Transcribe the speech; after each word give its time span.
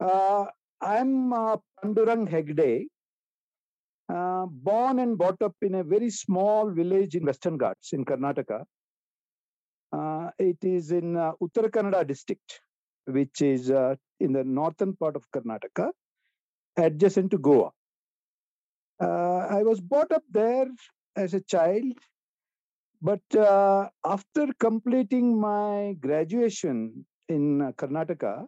Uh, 0.00 0.46
I'm 0.80 1.30
uh, 1.30 1.58
Pandurang 1.84 2.26
Hegde, 2.26 2.86
uh, 4.08 4.46
born 4.46 4.98
and 4.98 5.18
brought 5.18 5.42
up 5.42 5.54
in 5.60 5.74
a 5.74 5.84
very 5.84 6.08
small 6.08 6.70
village 6.70 7.14
in 7.14 7.26
Western 7.26 7.58
Ghats 7.58 7.92
in 7.92 8.06
Karnataka. 8.06 8.64
Uh, 9.92 10.30
it 10.38 10.56
is 10.62 10.90
in 10.90 11.16
uh, 11.16 11.32
Uttara 11.42 11.68
Kannada 11.68 12.06
district, 12.06 12.60
which 13.04 13.42
is 13.42 13.70
uh, 13.70 13.94
in 14.20 14.32
the 14.32 14.42
northern 14.42 14.96
part 14.96 15.16
of 15.16 15.30
Karnataka, 15.32 15.90
adjacent 16.78 17.30
to 17.32 17.38
Goa. 17.38 17.70
Uh, 19.02 19.46
I 19.50 19.62
was 19.62 19.82
brought 19.82 20.12
up 20.12 20.22
there 20.30 20.66
as 21.16 21.34
a 21.34 21.40
child, 21.40 21.92
but 23.02 23.20
uh, 23.36 23.88
after 24.04 24.46
completing 24.58 25.38
my 25.38 25.94
graduation 26.00 27.04
in 27.28 27.74
Karnataka, 27.76 28.46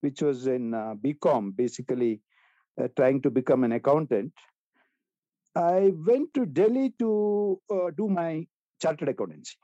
which 0.00 0.22
was 0.22 0.46
in 0.46 0.74
uh, 0.74 0.94
BCom, 0.94 1.56
basically 1.56 2.20
uh, 2.80 2.88
trying 2.96 3.20
to 3.22 3.30
become 3.30 3.64
an 3.64 3.72
accountant, 3.72 4.32
I 5.54 5.92
went 6.06 6.34
to 6.34 6.46
Delhi 6.46 6.94
to 6.98 7.60
uh, 7.70 7.90
do 7.96 8.08
my 8.08 8.46
chartered 8.80 9.08
accountancy. 9.08 9.56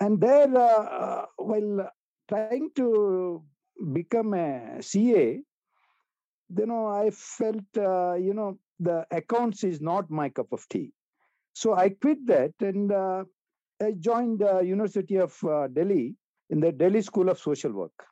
And 0.00 0.20
there, 0.20 0.52
uh, 0.56 0.84
uh, 0.84 1.26
while 1.36 1.90
trying 2.28 2.70
to 2.76 3.44
become 3.92 4.34
a 4.34 4.82
CA, 4.82 5.40
you 6.56 6.66
know, 6.66 6.86
I 6.86 7.10
felt, 7.10 7.64
uh, 7.76 8.14
you 8.14 8.34
know, 8.34 8.58
the 8.80 9.06
accounts 9.10 9.64
is 9.64 9.80
not 9.80 10.10
my 10.10 10.28
cup 10.28 10.52
of 10.52 10.68
tea. 10.68 10.92
So 11.52 11.74
I 11.74 11.90
quit 11.90 12.26
that 12.26 12.52
and 12.60 12.92
I 13.80 13.92
joined 14.00 14.40
the 14.40 14.60
University 14.60 15.16
of 15.16 15.36
Delhi 15.72 16.16
in 16.50 16.60
the 16.60 16.72
Delhi 16.72 17.02
School 17.02 17.28
of 17.28 17.38
Social 17.38 17.72
Work, 17.72 18.06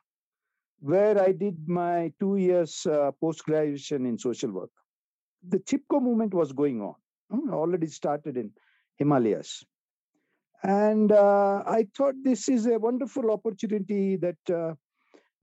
where 0.79 1.21
I 1.21 1.31
did 1.31 1.67
my 1.67 2.11
two 2.19 2.37
years 2.37 2.85
uh, 2.85 3.11
post 3.19 3.43
graduation 3.43 4.05
in 4.05 4.17
social 4.17 4.51
work. 4.51 4.69
The 5.47 5.59
Chipko 5.59 6.01
movement 6.01 6.33
was 6.33 6.51
going 6.51 6.81
on, 6.81 6.95
hmm, 7.31 7.53
already 7.53 7.87
started 7.87 8.37
in 8.37 8.51
Himalayas. 8.97 9.63
And 10.63 11.11
uh, 11.11 11.63
I 11.65 11.87
thought 11.95 12.15
this 12.23 12.49
is 12.49 12.65
a 12.65 12.79
wonderful 12.79 13.31
opportunity 13.31 14.15
that 14.17 14.37
uh, 14.49 14.73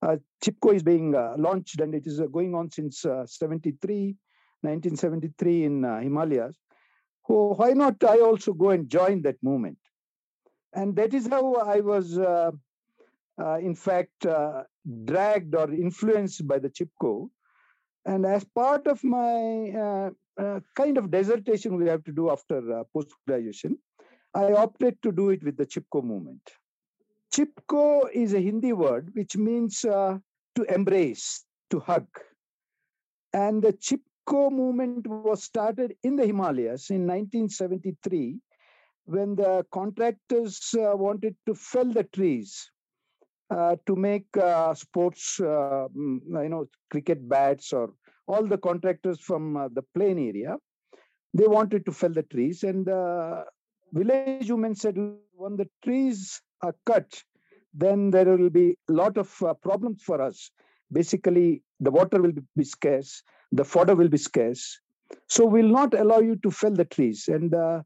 uh, 0.02 0.16
Chipko 0.44 0.74
is 0.74 0.82
being 0.82 1.14
uh, 1.14 1.34
launched 1.38 1.80
and 1.80 1.94
it 1.94 2.06
is 2.06 2.20
uh, 2.20 2.26
going 2.26 2.54
on 2.54 2.70
since 2.70 3.04
uh, 3.04 3.24
73, 3.26 4.16
1973 4.60 5.64
in 5.64 5.82
Himalayas. 6.02 6.56
Oh, 7.28 7.54
why 7.54 7.70
not 7.70 8.02
I 8.04 8.20
also 8.20 8.52
go 8.52 8.70
and 8.70 8.88
join 8.88 9.22
that 9.22 9.36
movement? 9.42 9.78
And 10.74 10.94
that 10.96 11.14
is 11.14 11.26
how 11.28 11.54
I 11.54 11.80
was, 11.80 12.18
in 13.38 13.74
fact, 13.74 14.26
dragged 15.04 15.54
or 15.54 15.72
influenced 15.72 16.46
by 16.46 16.58
the 16.58 16.70
Chipko. 16.70 17.30
And 18.04 18.26
as 18.26 18.44
part 18.44 18.86
of 18.86 19.02
my 19.02 19.70
uh, 19.70 20.10
uh, 20.38 20.60
kind 20.76 20.98
of 20.98 21.10
dissertation 21.10 21.76
we 21.76 21.88
have 21.88 22.04
to 22.04 22.12
do 22.12 22.30
after 22.30 22.80
uh, 22.80 22.84
post 22.92 23.08
graduation, 23.26 23.78
I 24.34 24.52
opted 24.52 25.00
to 25.02 25.12
do 25.12 25.30
it 25.30 25.42
with 25.42 25.56
the 25.56 25.66
Chipko 25.66 26.02
movement. 26.02 26.42
Chipko 27.32 28.10
is 28.12 28.34
a 28.34 28.40
Hindi 28.40 28.72
word 28.72 29.10
which 29.14 29.36
means 29.36 29.84
uh, 29.84 30.18
to 30.54 30.62
embrace, 30.74 31.44
to 31.70 31.80
hug. 31.80 32.06
And 33.32 33.62
the 33.62 33.72
Chipko 33.72 34.52
movement 34.52 35.06
was 35.06 35.42
started 35.42 35.96
in 36.02 36.16
the 36.16 36.26
Himalayas 36.26 36.90
in 36.90 37.06
1973 37.06 38.38
when 39.06 39.34
the 39.34 39.66
contractors 39.72 40.74
uh, 40.74 40.96
wanted 40.96 41.36
to 41.46 41.54
fell 41.54 41.90
the 41.90 42.04
trees 42.04 42.70
uh, 43.50 43.76
to 43.86 43.96
make 43.96 44.26
uh, 44.36 44.74
sports, 44.74 45.40
uh, 45.40 45.88
mm, 45.96 46.20
you 46.42 46.48
know, 46.48 46.66
cricket 46.90 47.28
bats 47.28 47.72
or 47.72 47.92
all 48.26 48.46
the 48.46 48.58
contractors 48.58 49.20
from 49.20 49.56
uh, 49.56 49.68
the 49.72 49.82
plain 49.94 50.18
area. 50.18 50.56
They 51.34 51.46
wanted 51.46 51.84
to 51.86 51.92
fell 51.92 52.12
the 52.12 52.22
trees, 52.22 52.62
and 52.62 52.86
the 52.86 53.44
village 53.92 54.50
women 54.50 54.74
said, 54.74 54.96
when 55.34 55.56
the 55.56 55.68
trees 55.82 56.40
are 56.62 56.74
cut, 56.86 57.22
then 57.72 58.10
there 58.10 58.24
will 58.24 58.50
be 58.50 58.78
a 58.88 58.92
lot 58.92 59.18
of 59.18 59.34
uh, 59.42 59.54
problems 59.54 60.02
for 60.02 60.22
us. 60.22 60.50
Basically, 60.92 61.62
the 61.80 61.90
water 61.90 62.22
will 62.22 62.32
be 62.56 62.64
scarce, 62.64 63.22
the 63.50 63.64
fodder 63.64 63.94
will 63.96 64.08
be 64.08 64.16
scarce. 64.18 64.78
So 65.28 65.44
we'll 65.44 65.68
not 65.68 65.92
allow 65.94 66.20
you 66.20 66.36
to 66.36 66.50
fell 66.50 66.70
the 66.72 66.84
trees. 66.84 67.28
And 67.28 67.54
uh, 67.54 67.82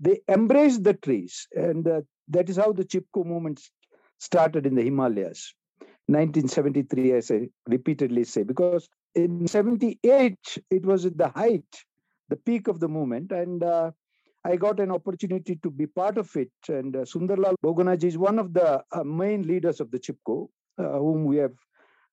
they 0.00 0.20
embraced 0.28 0.84
the 0.84 0.94
trees. 0.94 1.46
And 1.54 1.86
uh, 1.86 2.00
that 2.28 2.50
is 2.50 2.56
how 2.56 2.72
the 2.72 2.84
Chipko 2.84 3.24
movement 3.24 3.60
started 4.18 4.66
in 4.66 4.74
the 4.74 4.82
Himalayas. 4.82 5.54
1973, 6.06 7.12
as 7.12 7.30
I 7.30 7.48
repeatedly 7.66 8.24
say, 8.24 8.42
because 8.42 8.88
in 9.14 9.46
78, 9.46 10.38
it 10.70 10.86
was 10.86 11.04
at 11.04 11.18
the 11.18 11.28
height, 11.28 11.66
the 12.28 12.36
peak 12.36 12.68
of 12.68 12.80
the 12.80 12.88
movement. 12.88 13.30
And 13.30 13.62
uh, 13.62 13.90
I 14.44 14.56
got 14.56 14.80
an 14.80 14.90
opportunity 14.90 15.56
to 15.62 15.70
be 15.70 15.86
part 15.86 16.16
of 16.16 16.34
it. 16.36 16.50
And 16.68 16.96
uh, 16.96 17.00
Sundarlal 17.00 17.54
Bahugunaji 17.62 18.04
is 18.04 18.18
one 18.18 18.38
of 18.38 18.54
the 18.54 18.82
uh, 18.90 19.04
main 19.04 19.46
leaders 19.46 19.80
of 19.80 19.90
the 19.90 19.98
Chipko, 19.98 20.48
uh, 20.78 20.98
whom 20.98 21.24
we 21.24 21.36
have 21.36 21.54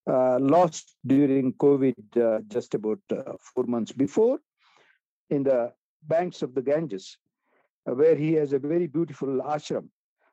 uh, 0.08 0.40
lost 0.40 0.96
during 1.06 1.54
COVID 1.54 2.18
uh, 2.18 2.42
just 2.48 2.74
about 2.74 3.00
four 3.40 3.64
months 3.64 3.94
before 3.94 4.40
in 5.30 5.44
the 5.44 5.72
banks 6.04 6.42
of 6.42 6.54
the 6.54 6.62
Ganges, 6.62 7.18
where 7.86 8.16
he 8.16 8.34
has 8.34 8.52
a 8.54 8.60
very 8.60 8.88
beautiful 8.88 9.42
ashram, 9.42 9.88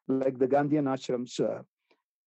like 0.09 0.39
the 0.39 0.49
Gandhian 0.49 0.85
ashrams. 0.85 1.41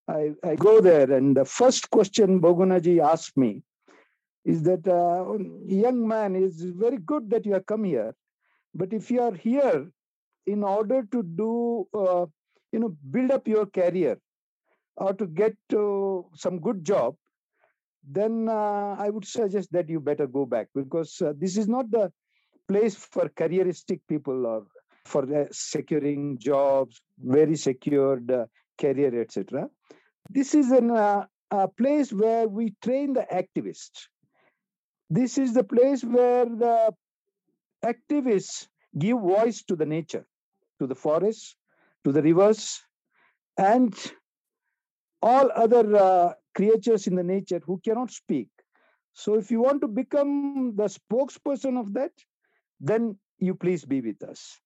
I, 0.07 0.33
I 0.43 0.55
go 0.55 0.81
there, 0.81 1.11
and 1.11 1.35
the 1.35 1.45
first 1.45 1.89
question 1.89 2.39
Bahugunaji 2.39 3.03
asked 3.03 3.37
me 3.37 3.63
is 4.43 4.61
that, 4.63 4.87
uh, 4.87 5.37
young 5.65 6.07
man, 6.07 6.35
it's 6.35 6.61
very 6.61 6.97
good 6.97 7.29
that 7.31 7.45
you 7.45 7.53
have 7.53 7.65
come 7.65 7.83
here, 7.83 8.13
but 8.75 8.93
if 8.93 9.09
you 9.09 9.21
are 9.21 9.33
here 9.33 9.89
in 10.45 10.63
order 10.63 11.07
to 11.11 11.23
do, 11.23 11.87
uh, 11.93 12.27
you 12.71 12.79
know, 12.79 12.95
build 13.09 13.31
up 13.31 13.47
your 13.47 13.65
career 13.65 14.19
or 14.97 15.13
to 15.13 15.25
get 15.25 15.55
to 15.69 16.25
some 16.35 16.59
good 16.59 16.85
job, 16.85 17.15
then 18.07 18.47
uh, 18.47 18.95
I 18.99 19.09
would 19.09 19.25
suggest 19.25 19.71
that 19.71 19.89
you 19.89 19.99
better 19.99 20.27
go 20.27 20.45
back 20.45 20.67
because 20.75 21.19
uh, 21.21 21.33
this 21.35 21.57
is 21.57 21.67
not 21.67 21.89
the 21.89 22.11
place 22.67 22.95
for 22.95 23.27
careeristic 23.29 24.01
people 24.07 24.45
or 24.45 24.67
for 25.05 25.47
securing 25.51 26.37
jobs, 26.37 27.01
very 27.19 27.55
secured 27.55 28.29
uh, 28.31 28.45
career, 28.79 29.21
etc. 29.21 29.67
This 30.29 30.55
is 30.55 30.71
an, 30.71 30.91
uh, 30.91 31.25
a 31.51 31.67
place 31.67 32.11
where 32.11 32.47
we 32.47 32.73
train 32.81 33.13
the 33.13 33.25
activists. 33.31 34.07
This 35.09 35.37
is 35.37 35.53
the 35.53 35.63
place 35.63 36.03
where 36.03 36.45
the 36.45 36.93
activists 37.83 38.67
give 38.97 39.19
voice 39.19 39.63
to 39.63 39.75
the 39.75 39.85
nature, 39.85 40.25
to 40.79 40.87
the 40.87 40.95
forests, 40.95 41.55
to 42.03 42.11
the 42.11 42.21
rivers, 42.21 42.81
and 43.57 43.93
all 45.21 45.51
other 45.55 45.95
uh, 45.95 46.33
creatures 46.55 47.07
in 47.07 47.15
the 47.15 47.23
nature 47.23 47.61
who 47.65 47.79
cannot 47.85 48.11
speak. 48.11 48.49
So, 49.13 49.35
if 49.35 49.49
you 49.49 49.61
want 49.61 49.81
to 49.81 49.87
become 49.87 50.75
the 50.75 50.89
spokesperson 50.89 51.79
of 51.79 51.93
that, 51.93 52.11
then 52.81 53.17
you 53.39 53.55
please 53.55 53.85
be 53.85 54.01
with 54.01 54.21
us. 54.23 54.59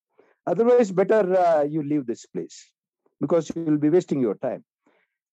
Otherwise, 0.50 0.90
better 0.90 1.22
uh, 1.36 1.62
you 1.62 1.80
leave 1.80 2.06
this 2.06 2.26
place 2.26 2.72
because 3.20 3.52
you 3.54 3.62
will 3.62 3.78
be 3.78 3.88
wasting 3.88 4.20
your 4.20 4.34
time. 4.34 4.64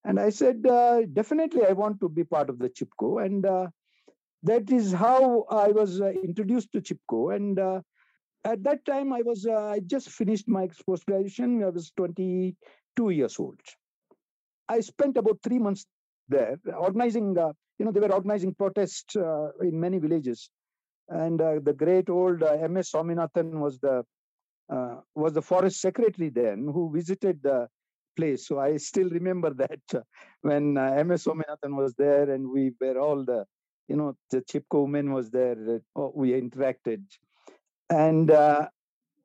And 0.06 0.20
I 0.20 0.30
said, 0.30 0.64
uh, 0.66 1.02
definitely, 1.12 1.66
I 1.66 1.72
want 1.72 2.00
to 2.02 2.10
be 2.10 2.24
part 2.24 2.52
of 2.52 2.60
the 2.60 2.70
Chipko. 2.70 3.26
And 3.26 3.44
uh, 3.44 3.68
that 4.44 4.70
is 4.70 4.92
how 4.92 5.46
I 5.50 5.70
was 5.70 6.00
uh, 6.00 6.12
introduced 6.12 6.72
to 6.74 6.82
Chipko. 6.82 7.36
And 7.36 7.58
uh, 7.58 7.82
at 8.46 8.64
that 8.64 8.86
time, 8.86 9.12
I 9.12 9.24
was 9.24 9.48
uh, 9.48 9.72
I 9.76 9.80
just 9.80 10.10
finished 10.10 10.48
my 10.48 10.70
post 10.86 11.08
graduation. 11.08 11.64
I 11.64 11.70
was 11.70 11.92
22 11.98 13.10
years 13.10 13.40
old. 13.40 13.60
I 14.70 14.82
spent 14.82 15.18
about 15.18 15.40
three 15.42 15.58
months 15.58 15.88
there 16.30 16.60
organizing. 16.78 17.36
You 17.80 17.86
know, 17.86 17.92
they 17.92 18.02
were 18.02 18.14
organizing 18.14 18.54
protests 18.54 19.16
in 19.16 19.80
many 19.80 19.98
villages, 19.98 20.50
and 21.10 21.40
the 21.40 21.76
great 21.76 22.10
old 22.10 22.44
M.S. 22.44 22.92
Swaminathan 22.92 23.52
was 23.66 23.80
the 23.80 24.04
uh, 24.70 24.98
was 25.16 25.34
the 25.34 25.42
forest 25.42 25.82
secretary 25.82 26.30
then, 26.30 26.68
who 26.72 26.92
visited 26.94 27.42
the 27.42 27.68
place. 28.18 28.48
So 28.48 28.60
I 28.60 28.78
still 28.78 29.10
remember 29.10 29.54
that 29.64 29.80
uh, 29.96 30.02
when 30.42 30.78
uh, 30.78 30.94
M.S. 30.98 31.26
Swaminathan 31.26 31.76
was 31.76 31.94
there, 31.96 32.30
and 32.32 32.50
we 32.50 32.74
were 32.82 33.00
all 33.00 33.24
the, 33.24 33.46
you 33.88 33.96
know, 33.96 34.16
the 34.32 34.42
Chipko 34.42 34.84
women 34.84 35.14
was 35.14 35.30
there. 35.30 35.56
uh, 35.96 36.08
we 36.14 36.32
interacted, 36.32 37.04
and 37.90 38.30
uh, 38.32 38.68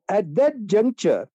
at 0.09 0.33
that 0.35 0.65
juncture, 0.65 1.27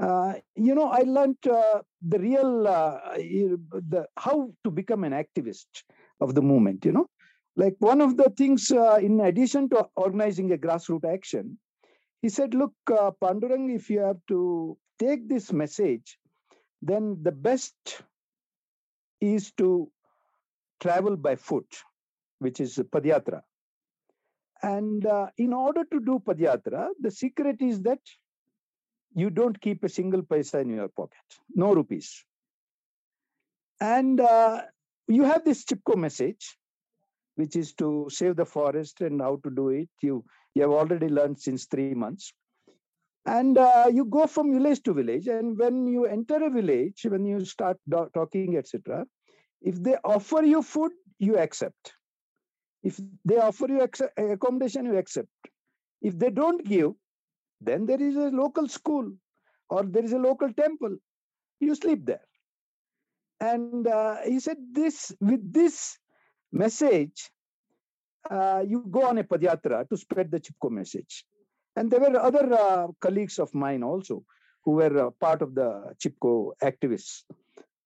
uh, 0.00 0.34
you 0.56 0.74
know, 0.74 0.88
I 0.88 1.02
learned 1.02 1.46
uh, 1.48 1.82
the 2.02 2.18
real 2.18 2.66
uh, 2.66 2.98
the 3.16 4.06
how 4.16 4.50
to 4.64 4.70
become 4.70 5.04
an 5.04 5.12
activist 5.12 5.66
of 6.20 6.34
the 6.34 6.42
movement. 6.42 6.84
You 6.84 6.92
know, 6.92 7.06
like 7.56 7.76
one 7.78 8.00
of 8.00 8.16
the 8.16 8.32
things, 8.36 8.72
in 8.72 9.20
addition 9.20 9.68
to 9.68 9.86
organizing 9.94 10.52
a 10.52 10.58
grassroots 10.58 11.04
action, 11.04 11.58
he 12.24 12.30
said, 12.34 12.54
"Look, 12.54 12.74
uh, 12.98 13.10
Pandurang, 13.22 13.64
if 13.78 13.90
you 13.94 14.00
have 14.00 14.20
to 14.34 14.42
take 15.04 15.28
this 15.32 15.52
message, 15.62 16.18
then 16.90 17.18
the 17.22 17.32
best 17.48 17.98
is 19.20 19.52
to 19.62 19.68
travel 20.84 21.16
by 21.16 21.34
foot. 21.36 21.82
which 22.44 22.60
is 22.60 22.76
Padyatra. 22.94 23.42
And 24.62 25.06
uh, 25.06 25.28
in 25.36 25.52
order 25.52 25.84
to 25.92 26.00
do 26.00 26.20
Padyatra, 26.26 26.88
the 27.00 27.10
secret 27.10 27.60
is 27.60 27.82
that 27.82 28.00
you 29.14 29.30
don't 29.30 29.60
keep 29.60 29.84
a 29.84 29.88
single 29.88 30.22
paisa 30.22 30.60
in 30.60 30.70
your 30.70 30.88
pocket, 30.88 31.38
no 31.54 31.72
rupees. 31.74 32.24
And 33.80 34.20
uh, 34.20 34.62
you 35.08 35.24
have 35.24 35.44
this 35.44 35.64
Chipko 35.64 35.96
message, 35.96 36.56
which 37.36 37.56
is 37.56 37.72
to 37.74 38.08
save 38.10 38.36
the 38.36 38.44
forest 38.44 39.00
and 39.00 39.20
how 39.20 39.40
to 39.44 39.50
do 39.50 39.68
it. 39.68 39.88
You, 40.02 40.24
you 40.54 40.62
have 40.62 40.70
already 40.70 41.08
learned 41.08 41.40
since 41.40 41.66
three 41.66 41.94
months. 41.94 42.32
And 43.26 43.56
uh, 43.56 43.86
you 43.92 44.04
go 44.04 44.26
from 44.26 44.52
village 44.52 44.82
to 44.82 44.92
village. 44.92 45.26
And 45.28 45.58
when 45.58 45.86
you 45.86 46.04
enter 46.04 46.36
a 46.44 46.50
village, 46.50 47.06
when 47.08 47.24
you 47.24 47.44
start 47.44 47.78
do- 47.88 48.10
talking, 48.14 48.56
etc., 48.56 49.04
if 49.62 49.82
they 49.82 49.96
offer 50.04 50.42
you 50.42 50.62
food, 50.62 50.92
you 51.18 51.38
accept. 51.38 51.94
If 52.82 53.00
they 53.24 53.38
offer 53.38 53.66
you 53.68 53.88
accommodation, 54.18 54.84
you 54.84 54.98
accept. 54.98 55.28
If 56.02 56.18
they 56.18 56.30
don't 56.30 56.62
give, 56.64 56.92
then 57.62 57.86
there 57.86 58.00
is 58.00 58.14
a 58.16 58.28
local 58.28 58.68
school 58.68 59.10
or 59.70 59.84
there 59.84 60.04
is 60.04 60.12
a 60.12 60.18
local 60.18 60.52
temple. 60.52 60.96
You 61.60 61.74
sleep 61.74 62.04
there. 62.04 62.20
And 63.40 63.86
uh, 63.86 64.16
he 64.24 64.38
said, 64.38 64.58
this 64.72 65.12
with 65.20 65.52
this 65.52 65.98
message, 66.52 67.30
uh, 68.30 68.62
you 68.66 68.84
go 68.90 69.06
on 69.06 69.18
a 69.18 69.24
padyatra 69.24 69.88
to 69.88 69.96
spread 69.96 70.30
the 70.30 70.40
Chipko 70.40 70.70
message. 70.70 71.24
And 71.76 71.90
there 71.90 72.00
were 72.00 72.18
other 72.18 72.52
uh, 72.52 72.88
colleagues 73.00 73.38
of 73.38 73.52
mine 73.54 73.82
also 73.82 74.24
who 74.64 74.72
were 74.72 75.06
uh, 75.06 75.10
part 75.10 75.42
of 75.42 75.54
the 75.54 75.94
Chipko 76.02 76.52
activists. 76.62 77.22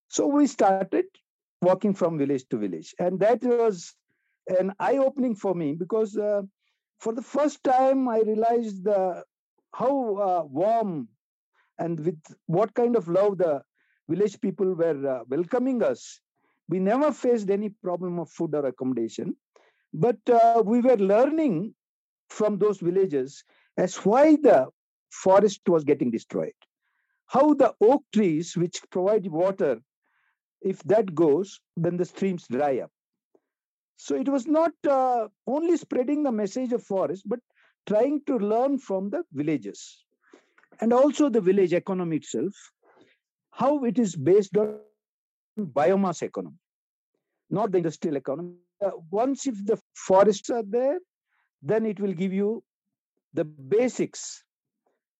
So 0.09 0.27
we 0.27 0.47
started 0.47 1.07
walking 1.61 1.95
from 1.95 2.19
village 2.19 2.49
to 2.51 2.59
village. 2.59 2.95
And 2.99 3.19
that 3.21 3.43
was 3.43 3.95
an 4.47 4.73
eye 4.79 4.99
opening 4.99 5.35
for 5.35 5.55
me 5.55 5.75
because 5.75 6.17
uh, 6.17 6.43
for 7.01 7.13
the 7.13 7.23
first 7.23 7.65
time 7.65 8.09
I 8.09 8.21
realized 8.21 8.85
the, 8.85 9.25
how 9.75 10.17
uh, 10.17 10.45
warm 10.45 11.09
and 11.79 11.99
with 12.01 12.21
what 12.47 12.75
kind 12.75 12.97
of 12.97 13.09
love 13.09 13.39
the 13.39 13.63
village 14.09 14.41
people 14.41 14.75
were 14.75 15.23
welcoming 15.29 15.83
us. 15.83 16.21
We 16.69 16.79
never 16.79 17.13
faced 17.13 17.51
any 17.51 17.71
problem 17.71 18.19
of 18.19 18.31
food 18.31 18.55
or 18.55 18.67
accommodation, 18.67 19.37
but 19.93 20.19
uh, 20.29 20.63
we 20.65 20.81
were 20.81 20.97
learning 20.97 21.75
from 22.29 22.59
those 22.59 22.79
villages 22.79 23.45
as 23.77 23.97
why 23.97 24.37
the 24.37 24.67
forest 25.11 25.61
was 25.67 25.85
getting 25.85 26.11
destroyed, 26.11 26.53
how 27.27 27.55
the 27.55 27.75
oak 27.81 28.03
trees, 28.13 28.57
which 28.57 28.81
provide 28.91 29.27
water, 29.27 29.81
if 30.61 30.83
that 30.83 31.15
goes, 31.15 31.61
then 31.77 31.97
the 31.97 32.05
streams 32.05 32.47
dry 32.51 32.81
up. 32.81 32.91
So 33.97 34.15
it 34.15 34.29
was 34.29 34.47
not 34.47 34.73
uh, 34.89 35.29
only 35.47 35.77
spreading 35.77 36.23
the 36.23 36.33
message 36.33 36.73
of 36.73 36.83
forest, 36.83 37.25
but 37.27 37.41
trying 37.87 38.21
to 38.27 38.39
learn 38.39 38.79
from 38.79 39.11
the 39.11 39.23
villages 39.33 40.05
and 40.81 40.93
also 40.93 41.29
the 41.29 41.41
village 41.41 41.73
economy 41.73 42.17
itself, 42.17 42.55
how 43.51 43.85
it 43.85 43.99
is 43.99 44.15
based 44.15 44.57
on 44.57 44.79
biomass 45.59 46.23
economy, 46.23 46.57
not 47.51 47.73
the 47.73 47.79
industrial 47.79 48.17
economy. 48.17 48.55
Uh, 48.86 48.92
once 49.12 49.48
if 49.48 49.56
the 49.66 49.80
forests 49.96 50.50
are 50.50 50.64
there, 50.68 51.00
then 51.62 51.86
it 51.86 52.00
will 52.00 52.14
give 52.14 52.34
you 52.34 52.64
the 53.34 53.46
basics. 53.46 54.44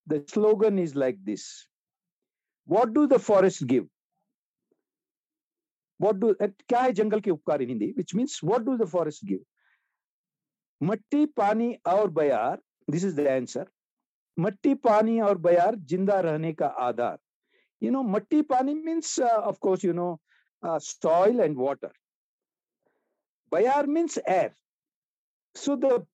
The 0.08 0.24
slogan 0.28 0.80
is 0.80 0.96
like 0.96 1.18
this. 1.24 1.68
What 2.66 2.94
do 2.94 3.08
the 3.08 3.20
forests 3.20 3.64
give? 3.64 3.86
What 5.98 6.20
do 6.20 6.36
क्या 6.70 6.82
है 6.82 6.92
जंगल 6.94 7.20
के 7.22 7.32
उपकार 7.32 7.62
in 7.62 7.70
Hindi? 7.70 7.94
Which 7.96 8.14
means 8.14 8.40
what 8.42 8.66
do 8.66 8.78
the 8.78 8.88
forests 8.88 9.24
give? 9.24 9.40
मट्टी 10.84 11.26
पानी 11.40 11.74
और 11.88 12.10
बयार 12.12 12.58
this 12.92 13.04
is 13.04 13.16
the 13.16 13.30
answer 13.32 13.66
मट्टी 14.40 14.74
पानी 14.84 15.20
और 15.22 15.38
बयार 15.38 15.76
जिंदा 15.92 16.20
रहने 16.20 16.54
का 16.54 16.68
आधार 16.88 17.18
you 17.84 17.92
know 17.92 18.04
matti 18.04 18.42
pani 18.44 18.74
means 18.74 19.20
uh, 19.20 19.42
of 19.44 19.60
course 19.60 19.84
you 19.84 19.94
know 19.94 20.20
uh, 20.64 20.80
soil 20.80 21.42
and 21.46 21.58
water 21.58 21.92
bayar 23.51 23.87
means 23.87 24.19
air. 24.27 24.55
So 25.55 25.77
the 25.77 26.07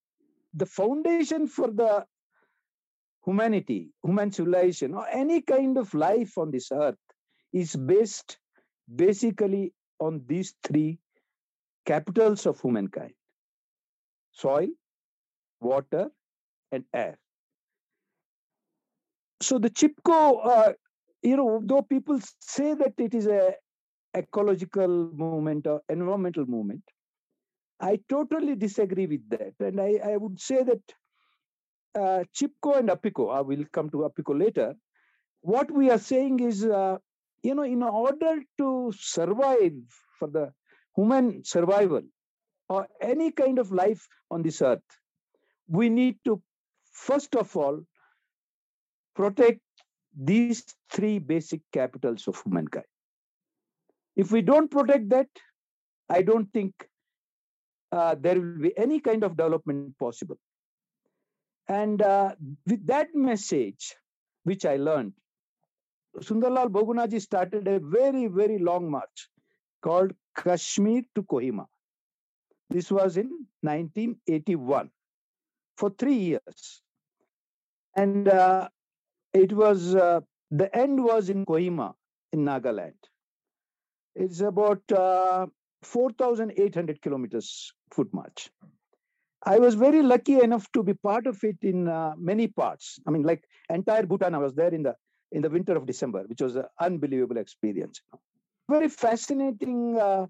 the 0.54 0.66
foundation 0.66 1.46
for 1.46 1.70
the 1.70 2.06
humanity 3.26 3.90
human 4.04 4.30
civilization 4.30 4.94
or 4.94 5.06
any 5.08 5.40
kind 5.40 5.78
of 5.78 5.92
life 5.94 6.36
on 6.38 6.50
this 6.50 6.70
earth 6.72 6.98
is 7.52 7.74
based 7.74 8.38
basically 8.94 9.72
on 9.98 10.22
these 10.26 10.54
three 10.62 10.98
capitals 11.86 12.46
of 12.46 12.60
humankind 12.60 13.12
soil 14.32 14.68
water 15.60 16.10
and 16.72 16.84
air. 16.92 17.18
So 19.40 19.58
the 19.58 19.70
chipko 19.70 20.46
uh, 20.46 20.72
you 21.24 21.36
know, 21.36 21.60
though 21.64 21.82
people 21.82 22.20
say 22.38 22.74
that 22.74 22.92
it 22.98 23.14
is 23.14 23.26
a 23.26 23.54
ecological 24.16 25.10
movement 25.14 25.66
or 25.66 25.80
environmental 25.88 26.44
movement, 26.46 26.82
I 27.80 28.00
totally 28.08 28.54
disagree 28.54 29.06
with 29.06 29.28
that. 29.30 29.54
And 29.60 29.80
I, 29.80 29.98
I 30.12 30.16
would 30.16 30.40
say 30.40 30.62
that 30.62 30.82
uh, 31.94 32.24
Chipko 32.34 32.78
and 32.78 32.88
Apiko, 32.88 33.34
I 33.34 33.40
will 33.40 33.64
come 33.72 33.90
to 33.90 34.08
Apiko 34.08 34.38
later, 34.38 34.74
what 35.40 35.70
we 35.70 35.90
are 35.90 35.98
saying 35.98 36.40
is, 36.40 36.64
uh, 36.64 36.96
you 37.42 37.54
know, 37.54 37.62
in 37.62 37.82
order 37.82 38.42
to 38.58 38.92
survive 38.98 39.72
for 40.18 40.28
the 40.28 40.52
human 40.96 41.44
survival 41.44 42.02
or 42.68 42.86
any 43.00 43.30
kind 43.30 43.58
of 43.58 43.70
life 43.70 44.06
on 44.30 44.42
this 44.42 44.62
earth, 44.62 44.82
we 45.68 45.88
need 45.88 46.16
to, 46.24 46.40
first 46.92 47.36
of 47.36 47.54
all, 47.56 47.80
protect 49.14 49.60
these 50.16 50.64
three 50.90 51.18
basic 51.18 51.60
capitals 51.72 52.26
of 52.28 52.40
humankind. 52.42 52.86
If 54.16 54.30
we 54.30 54.42
don't 54.42 54.70
protect 54.70 55.08
that, 55.10 55.28
I 56.08 56.22
don't 56.22 56.52
think 56.52 56.72
uh, 57.94 58.14
there 58.18 58.40
will 58.40 58.58
be 58.58 58.76
any 58.76 58.98
kind 59.00 59.22
of 59.24 59.36
development 59.36 59.96
possible. 59.98 60.38
And 61.68 62.02
uh, 62.02 62.34
with 62.66 62.86
that 62.86 63.14
message, 63.14 63.94
which 64.42 64.64
I 64.66 64.76
learned, 64.76 65.12
Sundarlal 66.18 66.68
Bahugunaji 66.68 67.20
started 67.20 67.66
a 67.68 67.78
very, 67.80 68.26
very 68.26 68.58
long 68.58 68.90
march 68.90 69.28
called 69.82 70.12
Kashmir 70.36 71.02
to 71.14 71.22
Kohima. 71.22 71.66
This 72.70 72.90
was 72.90 73.16
in 73.16 73.30
1981 73.62 74.90
for 75.76 75.90
three 75.90 76.16
years. 76.16 76.82
And 77.96 78.28
uh, 78.28 78.68
it 79.32 79.52
was 79.52 79.94
uh, 79.94 80.20
the 80.50 80.74
end 80.76 81.02
was 81.02 81.28
in 81.28 81.44
Kohima 81.46 81.94
in 82.32 82.44
Nagaland. 82.44 82.94
It's 84.14 84.40
about 84.40 84.82
uh, 84.92 85.46
4,800 85.82 87.00
kilometers 87.02 87.72
foot 87.96 88.12
march. 88.12 88.50
I 89.46 89.58
was 89.64 89.74
very 89.74 90.02
lucky 90.02 90.36
enough 90.40 90.66
to 90.72 90.82
be 90.82 90.94
part 90.94 91.26
of 91.26 91.42
it 91.44 91.58
in 91.62 91.88
uh, 91.88 92.12
many 92.30 92.46
parts. 92.60 92.98
I 93.06 93.10
mean, 93.10 93.24
like 93.30 93.42
entire 93.78 94.06
Bhutan, 94.06 94.34
I 94.34 94.38
was 94.46 94.54
there 94.54 94.72
in 94.78 94.82
the 94.82 94.94
in 95.32 95.42
the 95.42 95.50
winter 95.50 95.74
of 95.76 95.86
December, 95.86 96.22
which 96.28 96.40
was 96.40 96.56
an 96.56 96.66
unbelievable 96.80 97.38
experience. 97.38 98.00
Very 98.70 98.88
fascinating 98.88 99.98
uh, 99.98 100.26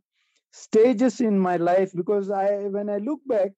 stages 0.55 1.21
in 1.21 1.39
my 1.39 1.57
life 1.57 1.93
because 1.95 2.31
I, 2.31 2.47
when 2.77 2.89
I 2.89 2.99
look 2.99 3.21
back, 3.27 3.53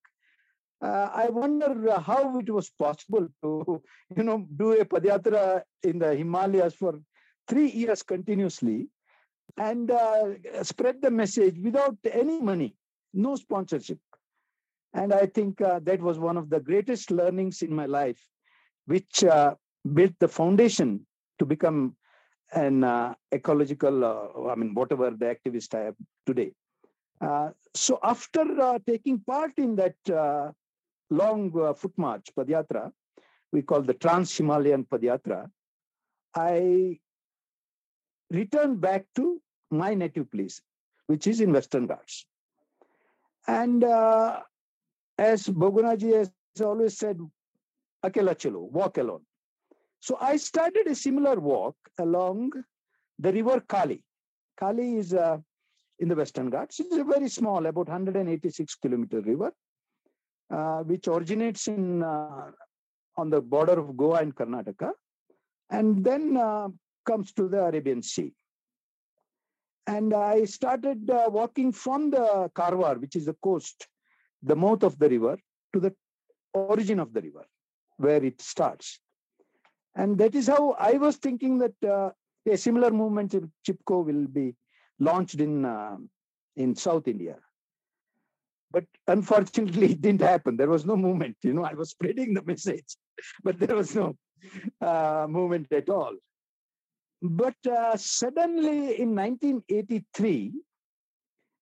uh, 0.83 1.09
I 1.15 1.29
wonder 1.29 1.91
uh, 1.91 2.01
how 2.01 2.39
it 2.39 2.51
was 2.51 2.71
possible 2.71 3.29
to, 3.43 3.83
you 4.17 4.25
know, 4.25 4.47
do 4.57 4.73
a 4.73 4.85
padyatra 4.85 5.63
in 5.83 5.99
the 5.99 6.15
Himalayas 6.15 6.75
for 6.75 7.01
three 7.49 7.71
years 7.71 8.03
continuously 8.03 8.89
and 9.57 9.91
uh, 9.91 10.25
spread 10.63 11.01
the 11.01 11.11
message 11.11 11.57
without 11.63 11.97
any 12.11 12.41
money, 12.41 12.75
no 13.16 13.37
sponsorship. 13.37 13.99
And 14.94 15.12
I 15.12 15.26
think 15.26 15.61
uh, 15.61 15.80
that 15.82 16.00
was 16.00 16.18
one 16.18 16.37
of 16.37 16.49
the 16.49 16.61
greatest 16.61 17.11
learnings 17.11 17.62
in 17.62 17.75
my 17.75 17.87
life, 17.87 18.20
which 18.87 19.25
uh, 19.25 19.54
built 19.94 20.12
the 20.20 20.28
foundation 20.28 21.06
to 21.38 21.44
become 21.44 21.96
an 22.52 22.85
uh, 22.85 23.14
ecological, 23.35 24.49
I 24.50 24.54
mean, 24.54 24.75
whatever 24.75 25.11
the 25.11 25.37
activist 25.37 25.75
I 25.75 25.88
am 25.88 25.96
today. 26.25 26.52
so 27.75 27.99
after 28.02 28.44
taking 28.87 29.18
part 29.20 29.52
in 29.58 29.76
that 29.76 30.54
long 31.11 31.52
uh, 31.58 31.75
foot 31.75 31.92
march, 31.96 32.30
Padyatra, 32.37 32.90
we 33.52 33.62
call 33.62 33.82
the 33.82 33.94
Trans 33.94 34.37
Himalayan 34.37 34.85
Padyatra, 34.85 35.49
I 36.35 36.99
returned 38.30 38.80
back 38.80 39.06
to 39.16 39.40
my 39.70 39.94
native 39.94 40.30
place, 40.30 40.61
which 41.06 41.26
is 41.26 41.40
in 41.40 41.52
Western 41.52 41.87
Ghats. 41.87 42.26
And 43.49 43.85
uh, 43.85 44.41
as 45.19 45.47
Bahugunaji 45.47 46.15
has 46.17 46.31
always 46.61 46.99
said, 46.99 47.19
Akela 48.03 48.35
chalo, 48.35 48.71
walk 48.71 48.99
alone. 48.99 49.23
So 50.00 50.19
I 50.21 50.37
started 50.37 50.87
a 50.87 50.95
similar 50.95 51.38
walk 51.41 51.76
along 51.99 52.53
the 53.19 53.33
river 53.33 53.61
Kali. 53.61 54.03
Kali 54.59 54.97
is 54.99 55.15
uh, 55.15 55.38
in 55.99 56.09
the 56.09 56.15
Western 56.15 56.50
Ghats. 56.50 56.81
It's 56.81 56.97
a 56.97 57.05
very 57.05 57.29
small, 57.29 57.65
about 57.67 57.88
186 57.88 58.75
kilometer 58.76 59.21
river, 59.21 59.53
uh, 60.50 60.81
which 60.81 61.09
originates 61.09 61.69
in 61.69 62.03
uh, 62.03 62.50
on 63.17 63.31
the 63.31 63.41
border 63.41 63.79
of 63.79 63.97
Goa 63.97 64.21
and 64.21 64.35
Karnataka, 64.35 64.93
and 65.71 66.05
then 66.05 66.37
uh, 66.37 66.69
comes 67.07 67.33
to 67.33 67.49
the 67.49 67.65
Arabian 67.65 68.03
Sea. 68.03 68.33
And 69.87 70.12
I 70.12 70.45
started 70.45 71.09
uh, 71.09 71.28
walking 71.31 71.73
from 71.73 72.11
the 72.11 72.50
Karwar, 72.55 73.00
which 73.00 73.14
is 73.14 73.26
the 73.26 73.37
coast, 73.43 73.87
the 74.43 74.57
mouth 74.57 74.83
of 74.83 74.99
the 74.99 75.09
river, 75.09 75.38
to 75.73 75.81
the 75.81 75.95
origin 76.52 76.99
of 76.99 77.12
the 77.12 77.23
river, 77.23 77.45
where 77.97 78.25
it 78.25 78.40
starts. 78.40 78.99
And 79.95 80.19
that 80.19 80.35
is 80.35 80.49
how 80.49 80.73
I 80.73 80.93
was 80.93 81.16
thinking 81.16 81.59
that 81.59 81.85
uh, 81.85 82.11
a 82.47 82.57
similar 82.57 82.90
movement 82.90 83.35
in 83.35 83.50
Chipko 83.66 84.05
will 84.05 84.26
be 84.26 84.55
launched 84.99 85.40
in 85.40 85.64
uh, 85.64 85.97
in 86.57 86.75
South 86.75 87.07
India. 87.07 87.37
But 88.71 88.85
unfortunately, 89.07 89.93
it 89.93 90.00
didn't 90.00 90.23
happen. 90.23 90.57
There 90.57 90.69
was 90.69 90.85
no 90.85 90.97
movement. 90.97 91.37
You 91.43 91.55
know, 91.55 91.64
I 91.64 91.75
was 91.75 91.90
spreading 91.90 92.35
the 92.35 92.43
message, 92.43 92.97
but 93.45 93.59
there 93.59 93.76
was 93.76 93.95
no 93.95 94.16
uh, 94.81 95.26
movement 95.28 95.73
at 95.73 95.88
all. 95.88 96.14
But 97.28 97.56
uh, 97.66 97.97
suddenly 97.97 99.00
in 99.00 99.14
1983, 99.14 100.52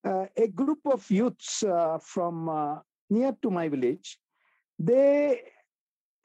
uh, 0.04 0.26
a 0.36 0.48
group 0.48 0.80
of 0.84 1.10
youths 1.10 1.62
uh, 1.62 1.98
from 2.02 2.48
uh, 2.48 2.78
near 3.08 3.34
to 3.42 3.50
my 3.50 3.68
village, 3.68 4.18
they 4.78 5.40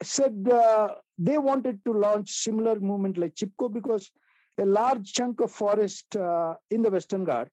said 0.02 0.46
uh, 0.52 0.88
they 1.18 1.38
wanted 1.38 1.82
to 1.86 1.92
launch 1.92 2.30
similar 2.30 2.78
movement 2.80 3.16
like 3.16 3.34
Chipko 3.34 3.72
because 3.72 4.10
a 4.58 4.66
large 4.66 5.12
chunk 5.12 5.40
of 5.40 5.50
forest 5.50 6.14
uh, 6.16 6.54
in 6.70 6.82
the 6.82 6.90
Western 6.90 7.24
Ghat 7.24 7.48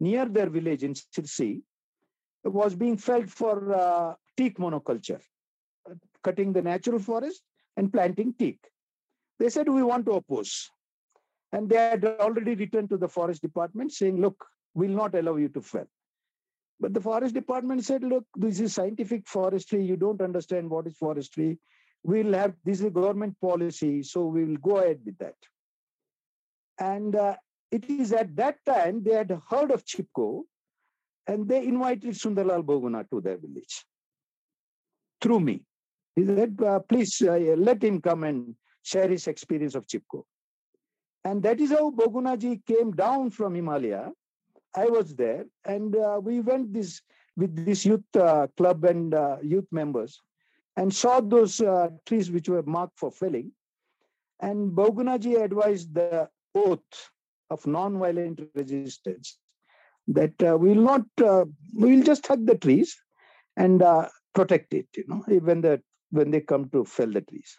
near 0.00 0.26
their 0.26 0.50
village 0.50 0.82
in 0.82 0.94
Sirsi 0.94 1.62
was 2.44 2.74
being 2.74 2.96
felled 2.96 3.30
for 3.30 4.16
teak 4.36 4.58
monoculture, 4.58 5.20
cutting 6.24 6.52
the 6.52 6.62
natural 6.62 6.98
forest 6.98 7.42
and 7.76 7.92
planting 7.92 8.34
teak. 8.36 8.58
They 9.38 9.48
said, 9.48 9.68
we 9.68 9.84
want 9.84 10.06
to 10.06 10.12
oppose. 10.12 10.68
And 11.52 11.68
they 11.68 11.76
had 11.76 12.04
already 12.04 12.54
written 12.54 12.88
to 12.88 12.96
the 12.96 13.08
forest 13.08 13.42
department 13.42 13.92
saying, 13.92 14.20
look, 14.20 14.46
we'll 14.74 14.90
not 14.90 15.14
allow 15.14 15.36
you 15.36 15.48
to 15.50 15.60
fell. 15.60 15.86
But 16.80 16.94
the 16.94 17.00
forest 17.00 17.34
department 17.34 17.84
said, 17.84 18.02
look, 18.02 18.24
this 18.34 18.58
is 18.58 18.74
scientific 18.74 19.28
forestry. 19.28 19.84
You 19.84 19.96
don't 19.96 20.20
understand 20.20 20.68
what 20.68 20.86
is 20.86 20.96
forestry. 20.96 21.58
We'll 22.02 22.32
have, 22.32 22.54
this 22.64 22.80
is 22.80 22.90
government 22.90 23.36
policy. 23.40 24.02
So 24.02 24.26
we 24.26 24.44
will 24.44 24.56
go 24.56 24.78
ahead 24.78 25.00
with 25.04 25.18
that. 25.18 25.36
And 26.78 27.14
uh, 27.14 27.36
it 27.70 27.88
is 27.88 28.12
at 28.12 28.34
that 28.36 28.56
time 28.66 29.02
they 29.04 29.14
had 29.14 29.30
heard 29.48 29.70
of 29.70 29.84
Chipko 29.84 30.42
and 31.26 31.48
they 31.48 31.64
invited 31.64 32.14
Sundarlal 32.14 32.64
Bahuguna 32.64 33.08
to 33.10 33.20
their 33.20 33.36
village 33.36 33.84
through 35.20 35.40
me. 35.40 35.62
He 36.16 36.26
said, 36.26 36.58
uh, 36.66 36.80
please 36.80 37.22
uh, 37.22 37.36
let 37.56 37.82
him 37.82 38.00
come 38.00 38.24
and 38.24 38.54
share 38.82 39.08
his 39.08 39.28
experience 39.28 39.74
of 39.74 39.86
Chipko. 39.86 40.24
And 41.24 41.42
that 41.42 41.60
is 41.60 41.70
how 41.70 41.90
Bahugunaji 41.90 42.66
came 42.66 42.92
down 42.92 43.30
from 43.30 43.54
Himalaya. 43.54 44.10
I 44.74 44.86
was 44.86 45.14
there 45.14 45.44
and 45.64 45.94
uh, 45.94 46.20
we 46.22 46.40
went 46.40 46.72
this 46.72 47.00
with 47.36 47.64
this 47.64 47.84
youth 47.84 48.04
uh, 48.16 48.46
club 48.56 48.84
and 48.84 49.14
uh, 49.14 49.36
youth 49.42 49.66
members 49.70 50.20
and 50.76 50.92
saw 50.92 51.20
those 51.20 51.60
uh, 51.60 51.88
trees 52.06 52.30
which 52.30 52.48
were 52.48 52.62
marked 52.62 52.98
for 52.98 53.10
felling. 53.10 53.52
And 54.40 54.72
Bahugunaji 54.72 55.42
advised 55.42 55.94
the 55.94 56.28
oath 56.54 57.10
of 57.50 57.66
non-violent 57.66 58.40
resistance 58.54 59.38
that 60.08 60.42
uh, 60.42 60.56
we 60.58 60.70
will 60.70 60.82
not 60.82 61.02
uh, 61.22 61.44
we 61.74 61.96
will 61.96 62.02
just 62.02 62.26
hug 62.26 62.46
the 62.46 62.56
trees 62.56 62.96
and 63.56 63.82
protect 64.34 64.72
it 64.74 64.86
you 64.96 65.04
know 65.06 65.22
when 65.40 65.60
the 65.60 65.80
when 66.10 66.30
they 66.30 66.40
come 66.40 66.68
to 66.70 66.84
fell 66.84 67.10
the 67.10 67.20
trees 67.20 67.58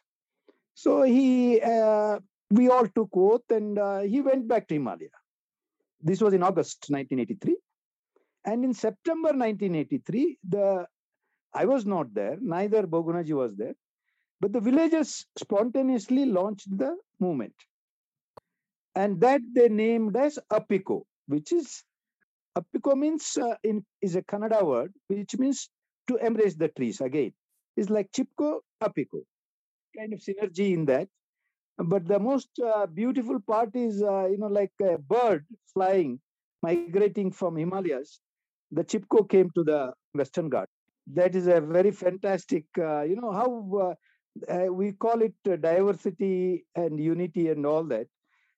so 0.73 1.03
he 1.03 1.61
uh, 1.61 2.19
we 2.51 2.69
all 2.69 2.87
took 2.87 3.09
oath 3.15 3.49
and 3.49 3.79
uh, 3.79 3.99
he 3.99 4.21
went 4.21 4.47
back 4.47 4.67
to 4.67 4.75
himalaya 4.75 5.19
this 6.01 6.21
was 6.21 6.33
in 6.33 6.43
august 6.43 6.85
1983 6.89 7.55
and 8.45 8.65
in 8.65 8.73
september 8.73 9.29
1983 9.29 10.37
the 10.55 10.85
i 11.53 11.65
was 11.65 11.85
not 11.85 12.13
there 12.13 12.37
neither 12.41 12.83
Bahugunaji 12.83 13.35
was 13.43 13.55
there 13.55 13.75
but 14.41 14.51
the 14.51 14.59
villagers 14.59 15.25
spontaneously 15.37 16.25
launched 16.25 16.77
the 16.77 16.95
movement 17.19 17.55
and 18.95 19.19
that 19.21 19.41
they 19.55 19.69
named 19.69 20.15
as 20.15 20.37
apiko 20.51 21.03
which 21.27 21.51
is 21.51 21.83
Apiko 22.55 22.95
means 22.95 23.37
uh, 23.37 23.55
in 23.63 23.83
is 24.01 24.15
a 24.15 24.21
Kannada 24.21 24.63
word 24.63 24.93
which 25.07 25.37
means 25.37 25.69
to 26.07 26.17
embrace 26.17 26.55
the 26.55 26.67
trees 26.67 27.01
again. 27.01 27.33
It's 27.75 27.89
like 27.89 28.11
Chipko, 28.11 28.59
Apiko, 28.81 29.23
kind 29.97 30.13
of 30.13 30.19
synergy 30.19 30.73
in 30.73 30.85
that. 30.85 31.07
But 31.77 32.07
the 32.07 32.19
most 32.19 32.49
uh, 32.59 32.85
beautiful 32.85 33.39
part 33.39 33.75
is, 33.75 34.03
uh, 34.03 34.27
you 34.27 34.37
know, 34.37 34.47
like 34.47 34.71
a 34.81 34.97
bird 34.97 35.45
flying, 35.73 36.19
migrating 36.61 37.31
from 37.31 37.57
Himalayas. 37.57 38.19
The 38.71 38.83
Chipko 38.83 39.27
came 39.27 39.49
to 39.55 39.63
the 39.63 39.93
Western 40.13 40.49
Ghat. 40.49 40.67
That 41.07 41.35
is 41.35 41.47
a 41.47 41.59
very 41.59 41.91
fantastic, 41.91 42.65
uh, 42.77 43.01
you 43.01 43.15
know, 43.15 43.31
how 43.31 43.95
uh, 44.49 44.53
uh, 44.53 44.71
we 44.71 44.93
call 44.93 45.21
it 45.21 45.33
diversity 45.43 46.65
and 46.75 46.99
unity 46.99 47.49
and 47.49 47.65
all 47.65 47.83
that. 47.85 48.07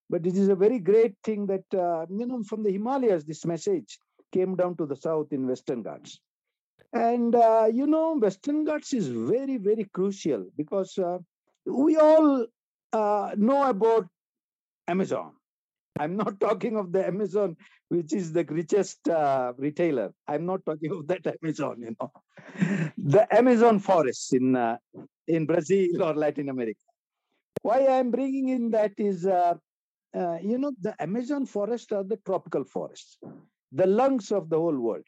But 0.09 0.27
it 0.27 0.37
is 0.37 0.49
a 0.49 0.55
very 0.55 0.79
great 0.79 1.15
thing 1.23 1.47
that, 1.47 1.63
you 1.71 2.25
know, 2.27 2.43
from 2.43 2.63
the 2.63 2.71
Himalayas, 2.71 3.23
this 3.23 3.45
message 3.45 3.97
came 4.31 4.55
down 4.55 4.75
to 4.77 4.85
the 4.85 4.95
south 4.95 5.31
in 5.31 5.47
Western 5.47 5.81
Ghats. 5.81 6.19
And, 6.93 7.35
uh, 7.35 7.67
you 7.71 7.87
know, 7.87 8.15
Western 8.15 8.63
Ghats 8.63 8.93
is 8.93 9.07
very, 9.07 9.57
very 9.57 9.85
crucial 9.85 10.45
because 10.55 10.97
uh, 10.97 11.17
we 11.65 11.97
all 11.97 12.45
uh, 12.95 13.31
know 13.35 13.69
about 13.69 14.07
Amazon. 14.87 15.31
I'm 15.99 16.15
not 16.15 16.39
talking 16.47 16.77
of 16.77 16.91
the 16.91 17.05
Amazon, 17.05 17.57
which 17.89 18.13
is 18.13 18.31
the 18.31 18.45
richest 18.45 19.07
uh, 19.09 19.53
retailer. 19.57 20.09
I'm 20.27 20.45
not 20.45 20.65
talking 20.65 20.91
of 20.91 21.07
that 21.07 21.25
Amazon, 21.41 21.75
you 21.81 21.95
know. 21.99 22.11
the 23.15 23.27
Amazon 23.41 23.79
forests 23.79 24.33
in, 24.33 24.55
uh, 24.55 24.77
in 25.27 25.45
Brazil 25.45 26.03
or 26.03 26.13
Latin 26.13 26.49
America. 26.49 26.87
Why 27.61 27.87
I'm 27.87 28.11
bringing 28.11 28.49
in 28.49 28.71
that 28.71 28.93
is 28.97 29.25
uh, 29.25 30.37
you 30.41 30.57
know, 30.57 30.71
the 30.81 30.95
Amazon 31.01 31.45
forest 31.45 31.91
are 31.91 32.03
the 32.03 32.17
tropical 32.25 32.63
forests, 32.63 33.17
the 33.71 33.85
lungs 33.85 34.31
of 34.31 34.49
the 34.49 34.57
whole 34.57 34.77
world. 34.77 35.05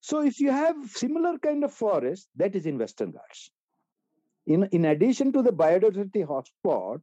So 0.00 0.22
if 0.22 0.40
you 0.40 0.50
have 0.50 0.76
similar 0.90 1.38
kind 1.38 1.62
of 1.64 1.72
forest, 1.72 2.28
that 2.36 2.56
is 2.56 2.66
in 2.66 2.78
Western 2.78 3.12
Ghats. 3.12 3.50
In, 4.48 4.64
in 4.72 4.86
addition 4.86 5.30
to 5.34 5.42
the 5.42 5.52
biodiversity 5.52 6.26
hotspot 6.26 7.02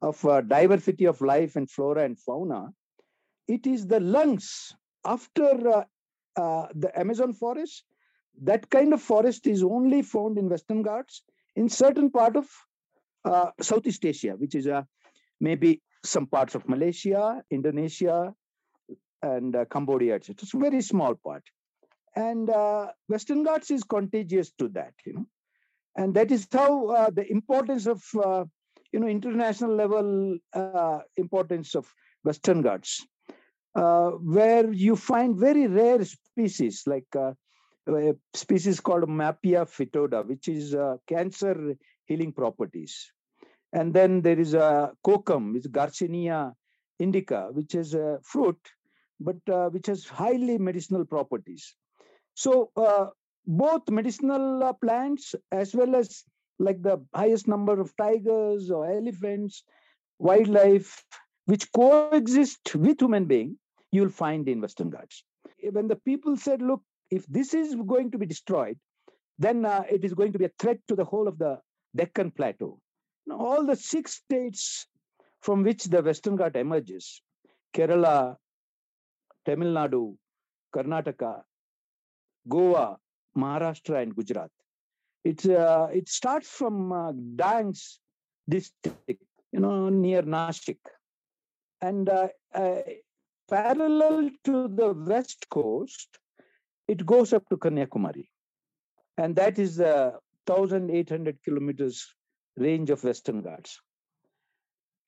of 0.00 0.24
uh, 0.24 0.40
diversity 0.40 1.04
of 1.04 1.20
life 1.20 1.54
and 1.54 1.70
flora 1.70 2.04
and 2.04 2.18
fauna, 2.18 2.70
it 3.46 3.66
is 3.66 3.86
the 3.86 4.00
lungs 4.00 4.74
after 5.04 5.68
uh, 5.68 5.84
uh, 6.36 6.68
the 6.74 6.98
Amazon 6.98 7.34
forest. 7.34 7.84
That 8.42 8.70
kind 8.70 8.94
of 8.94 9.02
forest 9.02 9.46
is 9.46 9.62
only 9.62 10.00
found 10.00 10.38
in 10.38 10.48
Western 10.48 10.82
Ghats 10.82 11.22
in 11.56 11.68
certain 11.68 12.10
part 12.10 12.36
of 12.36 12.46
uh, 13.24 13.50
Southeast 13.60 14.06
Asia, 14.06 14.34
which 14.38 14.54
is 14.54 14.66
a 14.66 14.86
maybe 15.40 15.82
some 16.04 16.26
parts 16.26 16.54
of 16.54 16.66
Malaysia, 16.68 17.42
Indonesia, 17.50 18.32
and 19.22 19.54
uh, 19.54 19.66
Cambodia. 19.66 20.14
It's 20.14 20.54
a 20.54 20.58
very 20.58 20.80
small 20.80 21.14
part. 21.16 21.42
And 22.16 22.48
uh, 22.48 22.92
Western 23.08 23.42
Ghats 23.42 23.70
is 23.70 23.82
contagious 23.82 24.52
to 24.58 24.68
that, 24.68 24.94
you 25.04 25.12
know. 25.12 25.26
And 25.98 26.14
that 26.14 26.30
is 26.30 26.46
how 26.52 26.86
uh, 26.86 27.10
the 27.10 27.26
importance 27.28 27.86
of, 27.88 28.00
uh, 28.24 28.44
you 28.92 29.00
know, 29.00 29.08
international 29.08 29.74
level 29.74 30.38
uh, 30.54 31.00
importance 31.16 31.74
of 31.74 31.92
Western 32.22 32.62
Ghats, 32.62 33.04
uh, 33.74 34.10
where 34.36 34.72
you 34.72 34.94
find 34.94 35.36
very 35.36 35.66
rare 35.66 36.04
species 36.04 36.84
like 36.86 37.12
a 37.16 37.34
species 38.32 38.78
called 38.78 39.08
Mappia 39.08 39.66
foetida, 39.66 40.24
which 40.24 40.46
is 40.46 40.76
cancer 41.08 41.74
healing 42.04 42.32
properties. 42.32 43.10
And 43.72 43.92
then 43.92 44.22
there 44.22 44.38
is 44.38 44.54
a 44.54 44.92
kokum, 45.04 45.52
which 45.52 45.64
is 45.66 45.72
Garcinia 45.72 46.52
indica, 47.00 47.48
which 47.50 47.74
is 47.74 47.94
a 47.94 48.18
fruit, 48.22 48.60
but 49.18 49.36
uh, 49.50 49.68
which 49.70 49.86
has 49.86 50.06
highly 50.06 50.58
medicinal 50.58 51.04
properties. 51.04 51.74
So 52.34 52.70
uh, 52.76 53.06
both 53.46 53.82
medicinal 53.90 54.62
uh, 54.62 54.72
plants 54.72 55.34
as 55.52 55.74
well 55.74 55.96
as 55.96 56.24
like 56.58 56.82
the 56.82 57.04
highest 57.14 57.46
number 57.48 57.80
of 57.80 57.96
tigers 57.96 58.70
or 58.70 58.90
elephants, 58.90 59.62
wildlife, 60.18 61.04
which 61.46 61.70
coexist 61.72 62.74
with 62.74 63.00
human 63.00 63.26
being, 63.26 63.56
you'll 63.92 64.08
find 64.08 64.48
in 64.48 64.60
Western 64.60 64.90
Ghats. 64.90 65.22
When 65.70 65.88
the 65.88 65.96
people 65.96 66.36
said, 66.36 66.60
look, 66.60 66.82
if 67.10 67.24
this 67.26 67.54
is 67.54 67.74
going 67.74 68.10
to 68.10 68.18
be 68.18 68.26
destroyed, 68.26 68.76
then 69.38 69.64
uh, 69.64 69.84
it 69.88 70.04
is 70.04 70.14
going 70.14 70.32
to 70.32 70.38
be 70.38 70.46
a 70.46 70.52
threat 70.58 70.78
to 70.88 70.96
the 70.96 71.04
whole 71.04 71.28
of 71.28 71.38
the 71.38 71.58
Deccan 71.94 72.32
Plateau 72.32 72.80
all 73.32 73.64
the 73.64 73.76
six 73.76 74.14
states 74.14 74.86
from 75.40 75.62
which 75.62 75.84
the 75.84 76.02
Western 76.02 76.36
Ghat 76.36 76.56
emerges 76.56 77.22
Kerala, 77.74 78.36
Tamil 79.44 79.68
Nadu, 79.68 80.16
Karnataka, 80.74 81.42
Goa, 82.48 82.98
Maharashtra, 83.38 84.02
and 84.02 84.14
Gujarat. 84.14 84.50
It, 85.24 85.46
uh, 85.46 85.88
it 85.92 86.08
starts 86.08 86.48
from 86.48 86.92
uh, 86.92 87.12
Dangs 87.36 88.00
district, 88.48 89.22
you 89.52 89.60
know, 89.60 89.88
near 89.88 90.22
Nashik. 90.22 90.78
And 91.80 92.08
uh, 92.08 92.28
uh, 92.54 92.80
parallel 93.48 94.30
to 94.44 94.68
the 94.68 94.92
west 94.92 95.46
coast, 95.50 96.18
it 96.86 97.04
goes 97.04 97.32
up 97.32 97.48
to 97.50 97.56
Kanyakumari. 97.56 98.28
And 99.16 99.36
that 99.36 99.58
is 99.58 99.76
the 99.76 100.14
1,800 100.46 101.42
kilometers 101.44 102.14
range 102.56 102.90
of 102.90 103.04
Western 103.04 103.42
Ghats. 103.42 103.80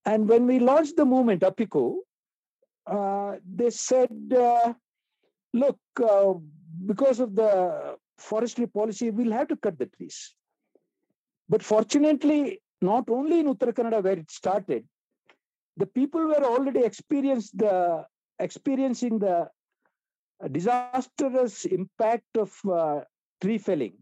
And 0.04 0.28
when 0.28 0.46
we 0.46 0.58
launched 0.58 0.96
the 0.96 1.04
movement, 1.04 1.42
Apiko, 1.42 1.96
uh, 2.86 3.36
they 3.54 3.70
said, 3.70 4.32
uh, 4.36 4.72
look, 5.52 5.78
uh, 6.02 6.34
because 6.86 7.20
of 7.20 7.34
the 7.34 7.96
forestry 8.20 8.66
policy, 8.66 9.10
we'll 9.10 9.32
have 9.32 9.48
to 9.48 9.56
cut 9.56 9.78
the 9.78 9.86
trees. 9.86 10.34
But 11.48 11.62
fortunately, 11.62 12.60
not 12.80 13.08
only 13.10 13.40
in 13.40 13.46
Uttara 13.46 13.72
Kannada 13.72 14.02
where 14.02 14.18
it 14.18 14.30
started, 14.30 14.84
the 15.76 15.86
people 15.86 16.26
were 16.26 16.44
already 16.44 16.80
experienced 16.80 17.56
the, 17.56 18.04
experiencing 18.38 19.18
the 19.18 19.48
disastrous 20.52 21.64
impact 21.64 22.36
of 22.36 22.52
uh, 22.70 23.00
tree 23.40 23.58
felling. 23.58 23.96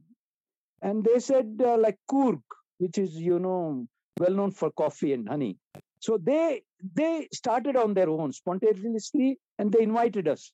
And 0.82 1.04
they 1.04 1.20
said, 1.20 1.60
uh, 1.64 1.76
like 1.76 1.98
Coorg, 2.10 2.40
which 2.78 2.98
is, 2.98 3.14
you 3.14 3.38
know, 3.38 3.86
well 4.18 4.30
known 4.30 4.52
for 4.52 4.70
coffee 4.70 5.12
and 5.12 5.28
honey. 5.28 5.56
So 6.00 6.18
they 6.18 6.62
they 6.94 7.28
started 7.32 7.76
on 7.76 7.94
their 7.94 8.08
own 8.08 8.32
spontaneously, 8.32 9.38
and 9.58 9.72
they 9.72 9.82
invited 9.82 10.28
us 10.28 10.52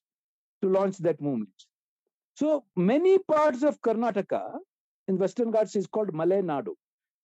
to 0.63 0.69
launch 0.71 0.97
that 0.99 1.21
movement. 1.21 1.53
So 2.35 2.65
many 2.77 3.19
parts 3.19 3.63
of 3.63 3.81
Karnataka 3.81 4.59
in 5.09 5.19
Western 5.19 5.51
Ghats 5.51 5.77
is 5.77 5.87
called 5.87 6.13
Malenadu. 6.13 6.75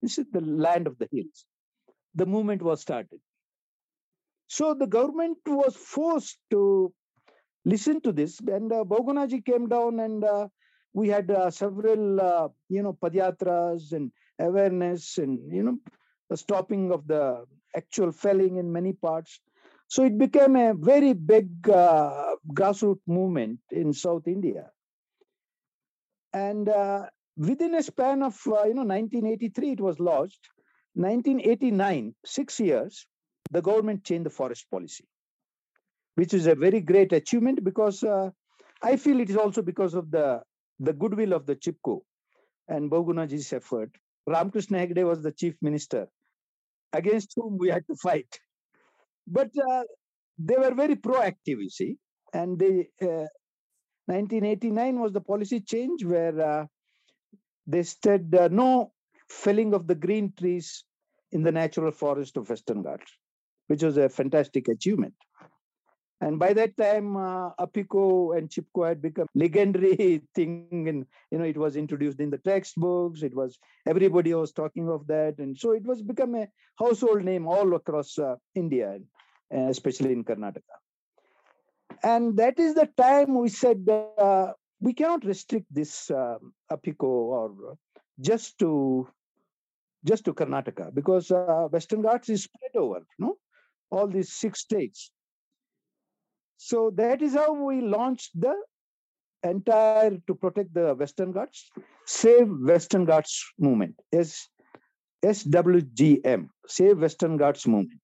This 0.03 0.19
is 0.19 0.27
the 0.33 0.41
land 0.41 0.87
of 0.87 0.99
the 0.99 1.09
hills. 1.11 1.45
The 2.15 2.27
movement 2.27 2.63
was 2.63 2.81
started. 2.81 3.21
So 4.47 4.75
the 4.75 4.87
government 4.87 5.39
was 5.47 5.77
forced 5.77 6.39
to 6.51 6.93
listen 7.65 8.01
to 8.03 8.13
this, 8.13 8.41
and 8.41 8.73
uh, 8.73 8.85
came 9.45 9.69
down, 9.69 10.01
and 10.01 10.25
uh, 10.25 10.49
we 10.93 11.09
had 11.09 11.31
uh, 11.31 11.51
several, 11.51 12.21
uh, 12.21 12.49
you 12.69 12.83
know, 12.83 12.93
padyatras 12.93 13.93
and 13.93 14.11
awareness, 14.39 15.19
and 15.19 15.39
you 15.53 15.63
know, 15.63 15.79
the 16.31 16.37
stopping 16.37 16.93
of 16.93 17.07
the 17.07 17.45
actual 17.77 18.13
felling 18.13 18.57
in 18.57 18.73
many 18.73 18.93
parts. 18.93 19.41
So 19.89 20.05
it 20.05 20.19
became 20.19 20.57
a 20.57 20.75
very 20.75 21.13
big 21.13 21.69
uh, 21.69 22.37
grassroots 22.53 23.07
movement 23.07 23.61
in 23.71 23.93
South 23.93 24.27
India. 24.27 24.71
And 26.33 26.69
uh, 26.69 27.07
within 27.37 27.75
a 27.75 27.83
span 27.83 28.23
of, 28.23 28.35
uh, 28.47 28.65
you 28.65 28.75
know, 28.75 28.85
1983, 28.85 29.73
it 29.73 29.81
was 29.81 29.99
launched. 30.01 30.49
1989, 30.95 32.15
six 32.25 32.61
years, 32.61 33.07
the 33.51 33.63
government 33.63 34.05
changed 34.05 34.27
the 34.27 34.31
forest 34.31 34.67
policy, 34.71 35.05
which 36.17 36.35
is 36.35 36.47
a 36.47 36.55
very 36.55 36.81
great 36.81 37.13
achievement 37.13 37.65
because 37.65 38.03
uh, 38.03 38.31
I 38.83 38.97
feel 38.97 39.21
it 39.21 39.31
is 39.31 39.37
also 39.37 39.63
because 39.63 39.95
of 39.95 40.11
the, 40.11 40.43
the 40.81 40.93
goodwill 40.93 41.33
of 41.33 41.47
the 41.47 41.57
Chipko 41.57 42.01
and 42.69 42.91
Bahugunaji's 42.91 43.53
effort. 43.53 43.91
Ramakrishna 44.27 44.79
Hegde 44.79 45.05
was 45.07 45.23
the 45.23 45.33
chief 45.33 45.55
minister 45.63 46.09
against 46.93 47.33
whom 47.37 47.59
we 47.59 47.69
had 47.71 47.87
to 47.89 47.97
fight. 47.97 48.41
But 49.27 49.51
uh, 49.71 49.85
they 50.39 50.57
were 50.57 50.75
very 50.75 50.97
proactive, 50.97 51.61
you 51.63 51.71
see. 51.71 51.97
And 52.35 52.59
they, 52.59 52.89
uh, 53.03 53.27
1989 54.11 54.99
was 54.99 55.13
the 55.13 55.21
policy 55.21 55.61
change 55.61 56.05
where 56.05 56.41
uh, 56.41 56.67
they 57.67 57.85
said 57.85 58.35
uh, 58.39 58.49
no 58.51 58.93
felling 59.29 59.73
of 59.73 59.87
the 59.87 59.95
green 59.95 60.33
trees 60.37 60.85
in 61.31 61.45
the 61.45 61.53
natural 61.53 61.93
forest 61.93 62.37
of 62.37 62.51
Western 62.51 62.83
Ghats, 62.83 63.13
which 63.69 63.85
was 63.85 63.97
a 63.97 64.09
fantastic 64.09 64.67
achievement. 64.67 65.15
And 66.21 66.39
by 66.39 66.53
that 66.55 66.77
time, 66.77 67.17
uh, 67.17 67.51
Apiko 67.59 68.37
and 68.37 68.51
Chipko 68.51 68.89
had 68.89 69.01
become 69.01 69.29
legendary 69.35 70.23
thing, 70.35 70.87
and 70.89 71.07
you 71.31 71.39
know 71.39 71.45
it 71.45 71.57
was 71.57 71.77
introduced 71.77 72.21
in 72.21 72.31
the 72.31 72.39
textbooks. 72.39 73.23
It 73.23 73.35
was 73.35 73.59
everybody 73.87 74.35
was 74.35 74.53
talking 74.53 74.91
of 74.91 75.07
that, 75.07 75.39
and 75.39 75.57
so 75.57 75.71
it 75.71 75.85
was 75.85 76.03
become 76.03 76.35
a 76.35 76.49
household 76.79 77.25
name 77.25 77.47
all 77.47 77.75
across 77.75 78.19
uh, 78.19 78.35
India, 78.55 78.99
uh, 79.55 79.69
especially 79.69 80.13
in 80.13 80.25
Karnataka. 80.25 80.77
And 82.03 82.37
that 82.37 82.59
is 82.59 82.75
the 82.75 82.89
time 82.97 83.35
we 83.35 83.49
said 83.49 83.87
uh, 84.19 84.53
we 84.81 84.95
cannot 84.95 85.25
restrict 85.25 85.67
this 85.71 86.11
uh, 86.11 86.39
Apiko 86.73 87.05
or 87.05 87.77
just 88.21 88.59
to 88.59 89.09
just 90.05 90.25
to 90.25 90.33
Karnataka 90.33 90.95
because 90.95 91.31
uh, 91.31 91.69
Western 91.71 92.03
Ghats 92.03 92.29
is 92.31 92.45
spread 92.45 92.75
over, 92.75 93.01
know, 93.19 93.37
all 93.91 94.07
these 94.07 94.33
six 94.33 94.61
states. 94.61 95.11
So 96.57 96.91
that 96.97 97.23
is 97.23 97.35
how 97.35 97.53
we 97.53 97.81
launched 97.81 98.31
the 98.39 98.55
entire 99.43 100.19
to 100.27 100.35
protect 100.35 100.75
the 100.75 100.95
Western 100.95 101.33
Ghats, 101.33 101.71
Save 102.07 102.49
Western 102.49 103.05
Ghats 103.05 103.53
movement, 103.59 103.95
S, 104.13 104.49
SWGM, 105.25 106.49
Save 106.67 106.99
Western 106.99 107.37
Ghats 107.37 107.67
movement. 107.67 108.01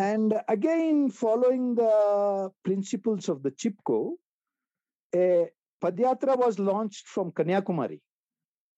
And 0.00 0.32
again, 0.48 1.10
following 1.10 1.74
the 1.74 2.50
principles 2.64 3.28
of 3.28 3.42
the 3.42 3.50
Chipko, 3.50 4.14
a 5.14 5.50
Padyatra 5.82 6.38
was 6.38 6.58
launched 6.58 7.06
from 7.06 7.32
Kanyakumari, 7.32 8.00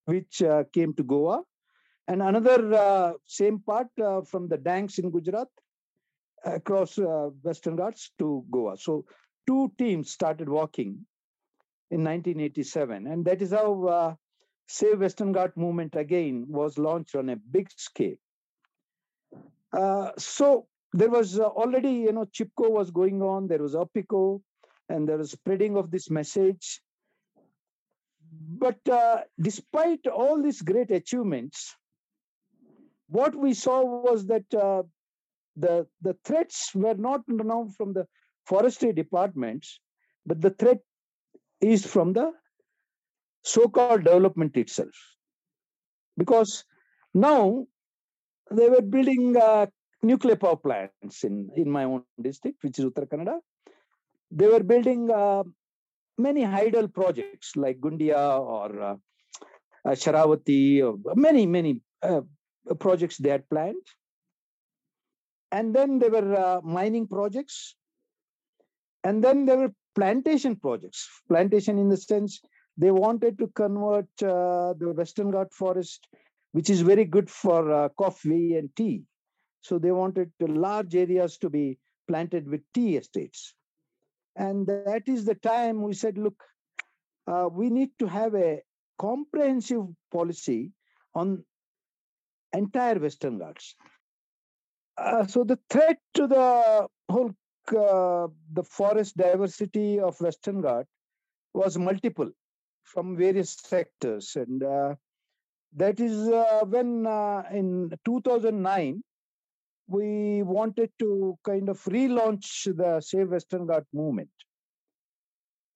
which 0.06 0.42
uh, 0.42 0.64
came 0.72 0.94
to 0.94 1.04
Goa, 1.04 1.44
and 2.08 2.22
another 2.22 2.74
uh, 2.74 3.12
same 3.24 3.60
part 3.60 3.86
uh, 4.02 4.22
from 4.22 4.48
the 4.48 4.56
Dangs 4.56 4.98
in 4.98 5.12
Gujarat 5.12 5.46
across 6.44 6.98
uh, 6.98 7.28
Western 7.42 7.76
Ghats 7.76 8.10
to 8.18 8.44
Goa. 8.50 8.76
So 8.76 9.04
two 9.46 9.70
teams 9.78 10.10
started 10.10 10.48
walking 10.48 11.06
in 11.92 12.02
1987, 12.02 13.06
and 13.06 13.24
that 13.26 13.40
is 13.40 13.52
how 13.52 13.84
uh, 13.84 14.14
Save 14.66 14.98
Western 14.98 15.32
Ghat 15.32 15.56
movement 15.56 15.94
again 15.94 16.46
was 16.48 16.78
launched 16.78 17.14
on 17.14 17.28
a 17.28 17.36
big 17.36 17.68
scale. 17.76 18.16
Uh, 19.72 20.10
so 20.18 20.66
there 20.92 21.10
was 21.10 21.38
uh, 21.38 21.44
already, 21.44 21.90
you 21.90 22.12
know, 22.12 22.26
Chipko 22.26 22.70
was 22.70 22.90
going 22.90 23.22
on, 23.22 23.48
there 23.48 23.62
was 23.62 23.74
Apiko, 23.74 24.42
and 24.88 25.08
there 25.08 25.18
was 25.18 25.32
spreading 25.32 25.76
of 25.76 25.90
this 25.90 26.10
message. 26.10 26.80
But 28.58 28.78
uh, 28.88 29.22
despite 29.40 30.06
all 30.06 30.42
these 30.42 30.62
great 30.62 30.90
achievements, 30.90 31.74
what 33.08 33.34
we 33.34 33.54
saw 33.54 33.84
was 33.84 34.26
that 34.26 34.54
uh, 34.54 34.82
the, 35.56 35.86
the 36.00 36.16
threats 36.24 36.74
were 36.74 36.94
not 36.94 37.22
now 37.28 37.68
from 37.76 37.92
the 37.92 38.06
forestry 38.46 38.92
departments, 38.92 39.80
but 40.26 40.40
the 40.40 40.50
threat 40.50 40.80
is 41.60 41.86
from 41.86 42.12
the 42.12 42.32
so-called 43.42 44.04
development 44.04 44.56
itself. 44.56 44.94
Because 46.16 46.64
now 47.14 47.66
they 48.50 48.68
were 48.68 48.82
building 48.82 49.36
uh, 49.36 49.66
nuclear 50.02 50.36
power 50.36 50.56
plants 50.56 51.24
in, 51.24 51.50
in 51.56 51.70
my 51.70 51.84
own 51.84 52.02
district, 52.20 52.62
which 52.62 52.78
is 52.78 52.84
Uttar 52.84 53.08
Kannada. 53.08 53.38
They 54.30 54.46
were 54.46 54.62
building 54.62 55.10
uh, 55.10 55.44
many 56.18 56.42
hydel 56.42 56.92
projects 56.92 57.56
like 57.56 57.80
Gundia 57.80 58.40
or 58.40 58.80
uh, 58.80 58.96
uh, 59.84 59.90
Sharavati, 59.90 60.82
or 60.82 60.98
many, 61.14 61.46
many 61.46 61.80
uh, 62.02 62.22
projects 62.78 63.18
they 63.18 63.30
had 63.30 63.48
planned. 63.48 63.86
And 65.50 65.74
then 65.74 65.98
there 65.98 66.10
were 66.10 66.34
uh, 66.34 66.60
mining 66.62 67.06
projects. 67.06 67.76
And 69.04 69.22
then 69.22 69.44
there 69.44 69.58
were 69.58 69.72
plantation 69.94 70.56
projects. 70.56 71.08
Plantation 71.28 71.78
in 71.78 71.88
the 71.88 71.96
sense 71.96 72.40
they 72.78 72.90
wanted 72.90 73.38
to 73.38 73.48
convert 73.48 74.08
uh, 74.22 74.72
the 74.78 74.94
Western 74.96 75.30
Ghat 75.30 75.52
forest, 75.52 76.08
which 76.52 76.70
is 76.70 76.80
very 76.80 77.04
good 77.04 77.28
for 77.28 77.70
uh, 77.70 77.88
coffee 77.90 78.56
and 78.56 78.74
tea. 78.74 79.02
So 79.62 79.78
they 79.78 79.92
wanted 79.92 80.32
large 80.40 80.94
areas 80.94 81.38
to 81.38 81.50
be 81.50 81.78
planted 82.08 82.48
with 82.48 82.60
tea 82.74 82.96
estates. 82.96 83.54
And 84.36 84.66
that 84.66 85.04
is 85.06 85.24
the 85.24 85.34
time 85.34 85.82
we 85.82 85.94
said, 85.94 86.18
look, 86.18 86.42
uh, 87.26 87.48
we 87.50 87.70
need 87.70 87.90
to 87.98 88.06
have 88.06 88.34
a 88.34 88.60
comprehensive 88.98 89.84
policy 90.12 90.72
on 91.14 91.44
entire 92.52 92.98
Western 92.98 93.38
Ghats. 93.38 93.74
Uh, 94.96 95.26
so 95.26 95.44
the 95.44 95.58
threat 95.70 95.98
to 96.14 96.26
the 96.26 96.86
whole 97.08 97.32
uh, 97.70 98.26
the 98.52 98.64
forest 98.64 99.16
diversity 99.16 100.00
of 100.00 100.20
Western 100.20 100.62
Ghat 100.62 100.84
was 101.54 101.78
multiple 101.78 102.30
from 102.84 103.16
various 103.16 103.52
sectors, 103.52 104.36
and 104.36 104.62
uh, 104.62 104.94
that 105.76 106.00
is 106.00 106.28
uh, 106.28 106.64
when 106.66 107.06
uh, 107.06 107.44
in 107.52 107.90
2009 108.04 109.02
we 109.92 110.42
wanted 110.42 110.90
to 110.98 111.38
kind 111.44 111.68
of 111.68 111.78
relaunch 111.84 112.74
the 112.76 113.00
Save 113.00 113.30
Western 113.30 113.66
Ghat 113.66 113.84
movement. 113.92 114.30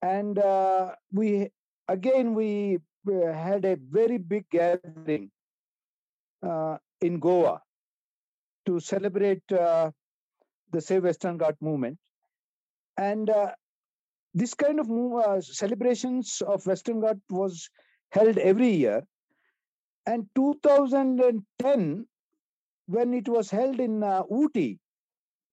And 0.01 0.39
uh, 0.39 0.93
we, 1.13 1.51
again, 1.89 2.35
we 2.35 2.79
had 3.07 3.65
a 3.65 3.77
very 3.91 4.19
big 4.19 4.49
gathering 4.51 5.31
uh, 6.43 6.79
in 7.01 7.19
Goa 7.21 7.61
to 8.67 8.81
celebrate 8.81 9.43
uh, 9.53 9.91
the 10.73 10.81
Save 10.81 11.05
Western 11.05 11.39
Ghat 11.39 11.57
movement. 11.61 11.99
And 12.97 13.29
uh, 13.29 13.53
this 14.33 14.55
kind 14.55 14.81
of 14.81 14.89
move, 14.89 15.21
uh, 15.21 15.41
celebrations 15.43 16.43
of 16.47 16.67
Western 16.67 17.03
Ghat 17.03 17.21
was 17.29 17.69
held 18.11 18.39
every 18.39 18.71
year. 18.71 19.03
And 20.07 20.27
2010, 20.35 22.07
when 22.87 23.15
it 23.15 23.29
was 23.29 23.51
held 23.51 23.81
in 23.81 24.03
uh, 24.03 24.23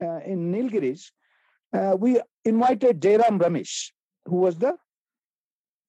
uh, 0.03 0.19
in 0.25 0.51
Nilgiris, 0.51 1.11
uh, 1.73 1.95
we 1.97 2.21
invited 2.45 3.01
Jairam 3.01 3.39
Ramesh, 3.39 3.91
who 4.25 4.37
was 4.37 4.57
the 4.57 4.75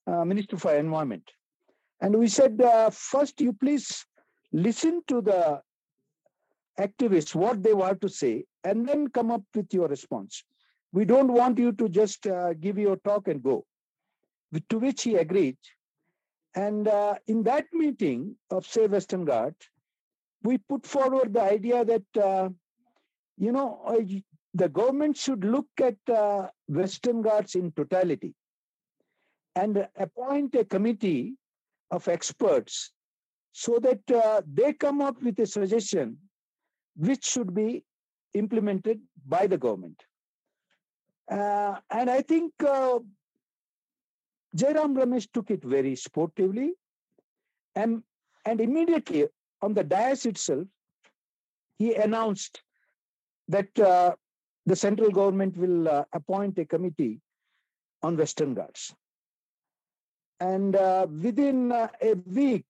uh, 0.06 0.24
Minister 0.24 0.56
for 0.56 0.74
Environment. 0.74 1.28
And 2.00 2.16
we 2.16 2.28
said, 2.28 2.60
uh, 2.60 2.90
first, 2.90 3.40
you 3.40 3.52
please 3.52 4.04
listen 4.52 5.02
to 5.08 5.20
the 5.20 5.60
activists, 6.78 7.34
what 7.34 7.62
they 7.62 7.74
want 7.74 8.00
to 8.00 8.08
say, 8.08 8.44
and 8.64 8.86
then 8.88 9.08
come 9.08 9.30
up 9.30 9.42
with 9.54 9.72
your 9.72 9.88
response. 9.88 10.42
We 10.92 11.04
don't 11.04 11.32
want 11.32 11.58
you 11.58 11.72
to 11.72 11.88
just 11.88 12.26
uh, 12.26 12.54
give 12.54 12.78
your 12.78 12.96
talk 12.96 13.28
and 13.28 13.42
go. 13.42 13.64
To 14.70 14.78
which 14.78 15.02
he 15.02 15.16
agreed. 15.16 15.56
And 16.54 16.88
in 17.26 17.42
that 17.42 17.66
meeting 17.72 18.36
of 18.50 18.64
Save 18.64 18.92
Western 18.92 19.26
Ghat, 19.26 19.54
we 20.44 20.58
put 20.58 20.86
forward 20.86 21.32
the 21.32 21.42
idea 21.42 21.84
that, 21.84 22.22
uh, 22.22 22.48
you 23.38 23.50
know, 23.50 23.98
the 24.52 24.68
government 24.68 25.16
should 25.16 25.44
look 25.44 25.66
at 25.82 25.96
uh, 26.08 26.48
Western 26.68 27.22
Ghats 27.22 27.54
in 27.56 27.72
totality 27.72 28.34
and 29.56 29.88
appoint 29.96 30.54
a 30.54 30.64
committee 30.64 31.34
of 31.90 32.06
experts 32.08 32.92
so 33.52 33.78
that 33.80 34.10
uh, 34.10 34.42
they 34.52 34.72
come 34.72 35.00
up 35.00 35.20
with 35.22 35.38
a 35.38 35.46
suggestion 35.46 36.18
which 36.96 37.24
should 37.24 37.54
be 37.54 37.84
implemented 38.34 39.00
by 39.26 39.46
the 39.46 39.56
government. 39.56 40.00
Uh, 41.30 41.76
and 41.90 42.10
I 42.10 42.20
think 42.20 42.52
uh, 42.62 42.98
Jairam 44.56 44.96
Ramesh 44.96 45.28
took 45.32 45.50
it 45.50 45.64
very 45.64 45.96
sportively. 45.96 46.72
And, 47.74 48.02
and 48.44 48.60
immediately 48.60 49.26
on 49.64 49.72
the 49.72 49.84
dais 49.84 50.26
itself, 50.26 50.66
he 51.78 51.94
announced 51.94 52.62
that 53.48 53.78
uh, 53.78 54.12
the 54.66 54.76
central 54.76 55.10
government 55.10 55.56
will 55.56 55.88
uh, 55.88 56.04
appoint 56.12 56.58
a 56.58 56.64
committee 56.64 57.20
on 58.02 58.16
Western 58.16 58.54
Ghats. 58.54 58.94
And 60.40 60.76
uh, 60.76 61.06
within 61.10 61.72
uh, 61.72 61.88
a 62.02 62.14
week, 62.26 62.66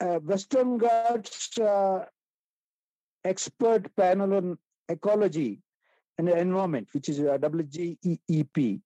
uh, 0.00 0.18
Western 0.20 0.78
Ghats 0.78 1.58
uh, 1.58 2.06
expert 3.24 3.94
panel 3.96 4.34
on 4.34 4.58
ecology 4.88 5.60
and 6.18 6.28
environment, 6.28 6.88
which 6.92 7.08
is 7.08 7.20
uh, 7.20 7.36
WGEEP, 7.38 8.80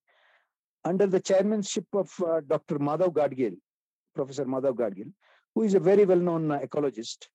under 0.84 1.06
the 1.06 1.20
chairmanship 1.20 1.86
of 1.92 2.10
Dr. 2.46 2.78
Madhav 2.78 3.12
Gadgil, 3.12 3.56
Professor 4.14 4.44
Madhav 4.44 4.74
Gadgil, 4.76 5.10
who 5.56 5.62
is 5.62 5.74
a 5.74 5.80
very 5.80 6.04
well-known 6.04 6.50
uh, 6.50 6.58
ecologist, 6.58 7.28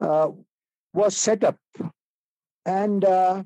uh, 0.00 0.28
was 0.92 1.16
set 1.16 1.42
up 1.42 1.58
and 2.64 3.04
uh, 3.04 3.42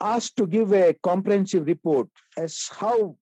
asked 0.00 0.36
to 0.36 0.46
give 0.46 0.70
a 0.74 0.94
comprehensive 1.02 1.66
report 1.66 2.08
as 2.36 2.68
how 2.78 3.16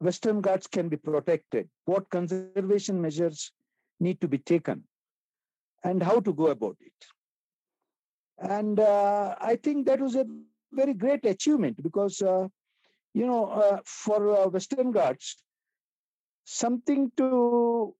Western 0.00 0.40
Ghats 0.40 0.66
can 0.66 0.88
be 0.88 0.96
protected, 0.96 1.68
what 1.84 2.10
conservation 2.10 3.00
measures 3.00 3.52
need 4.00 4.20
to 4.20 4.26
be 4.26 4.38
taken, 4.38 4.82
and 5.84 6.02
how 6.02 6.18
to 6.18 6.32
go 6.32 6.48
about 6.48 6.76
it. 6.80 7.00
And 8.38 8.80
uh, 8.80 9.36
I 9.40 9.54
think 9.54 9.86
that 9.86 10.00
was 10.00 10.16
a 10.16 10.26
very 10.72 10.94
great 10.94 11.24
achievement 11.24 11.80
because, 11.80 12.20
uh, 12.20 12.48
you 13.14 13.26
know, 13.26 13.46
uh, 13.46 13.78
for 13.84 14.48
Western 14.48 14.90
Ghats, 14.90 15.36
something 16.50 17.10
to 17.16 17.94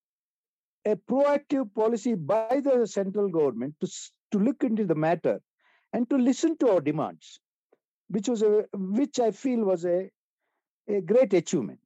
a 0.85 0.97
proactive 0.97 1.73
policy 1.75 2.15
by 2.15 2.61
the 2.65 2.87
central 2.87 3.29
government 3.29 3.75
to, 3.81 3.89
to 4.33 4.39
look 4.39 4.65
into 4.65 4.85
the 4.85 4.95
matter 4.95 5.41
and 5.93 6.09
to 6.11 6.17
listen 6.17 6.57
to 6.59 6.71
our 6.71 6.81
demands, 6.81 7.39
which 8.09 8.29
was 8.29 8.43
a, 8.43 8.65
which 8.73 9.21
I 9.21 9.31
feel 9.31 9.65
was 9.65 9.85
a, 9.85 10.11
a 10.89 11.01
great 11.01 11.33
achievement. 11.35 11.81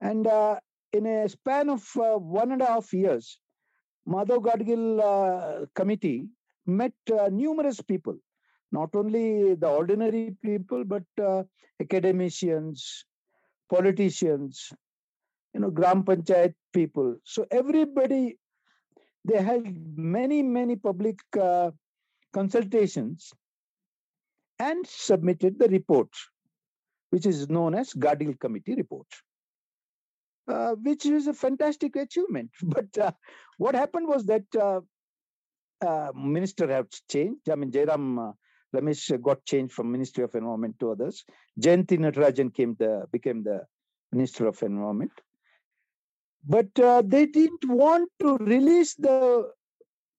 And 0.00 0.26
uh, 0.26 0.60
in 0.92 1.06
a 1.06 1.28
span 1.28 1.68
of 1.68 1.84
uh, 1.96 2.16
one 2.18 2.52
and 2.52 2.62
a 2.62 2.66
half 2.66 2.92
years, 2.92 3.38
Madhav 4.06 4.44
Gadgil 4.44 5.00
uh, 5.00 5.66
committee 5.74 6.28
met 6.66 6.92
uh, 7.12 7.28
numerous 7.28 7.80
people, 7.80 8.16
not 8.70 8.90
only 8.94 9.54
the 9.54 9.68
ordinary 9.68 10.36
people, 10.44 10.84
but 10.84 11.04
uh, 11.20 11.42
academicians, 11.80 13.04
politicians, 13.68 14.72
you 15.54 15.60
know, 15.60 15.70
Gram 15.70 16.02
Panchayat 16.02 16.54
people. 16.72 17.16
So 17.24 17.46
everybody, 17.50 18.38
they 19.24 19.42
held 19.42 19.66
many, 19.96 20.42
many 20.42 20.76
public 20.76 21.18
uh, 21.40 21.70
consultations 22.32 23.32
and 24.58 24.86
submitted 24.86 25.58
the 25.58 25.68
report, 25.68 26.08
which 27.10 27.26
is 27.26 27.48
known 27.48 27.74
as 27.74 27.92
Gadgil 27.92 28.38
Committee 28.38 28.74
report. 28.74 29.06
Uh, 30.48 30.72
which 30.82 31.06
is 31.06 31.28
a 31.28 31.32
fantastic 31.32 31.94
achievement. 31.94 32.50
But 32.62 32.98
uh, 32.98 33.12
what 33.58 33.76
happened 33.76 34.08
was 34.08 34.24
that 34.26 34.42
uh, 34.56 34.80
uh 35.80 36.10
minister 36.14 36.66
has 36.66 36.86
changed. 37.08 37.48
I 37.48 37.54
mean, 37.54 37.70
Jairam 37.70 38.30
uh, 38.30 38.32
Ramesh 38.74 39.20
got 39.22 39.44
changed 39.44 39.72
from 39.72 39.92
Ministry 39.92 40.24
of 40.24 40.34
Environment 40.34 40.74
to 40.80 40.90
others. 40.90 41.24
Jayanti 41.60 41.96
Natarajan 41.98 42.52
came 42.52 42.74
the 42.74 43.06
became 43.12 43.44
the 43.44 43.60
Minister 44.10 44.48
of 44.48 44.60
Environment. 44.62 45.12
But 46.46 46.78
uh, 46.78 47.02
they 47.04 47.26
didn't 47.26 47.68
want 47.68 48.10
to 48.20 48.36
release 48.38 48.94
the 48.94 49.50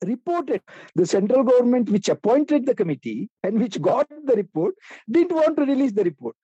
report. 0.05 0.49
The 0.95 1.05
central 1.05 1.43
government, 1.43 1.89
which 1.89 2.09
appointed 2.09 2.65
the 2.65 2.75
committee 2.75 3.29
and 3.43 3.59
which 3.59 3.81
got 3.81 4.07
the 4.09 4.35
report, 4.35 4.75
didn't 5.09 5.35
want 5.35 5.57
to 5.57 5.65
release 5.65 5.91
the 5.91 6.03
report. 6.03 6.35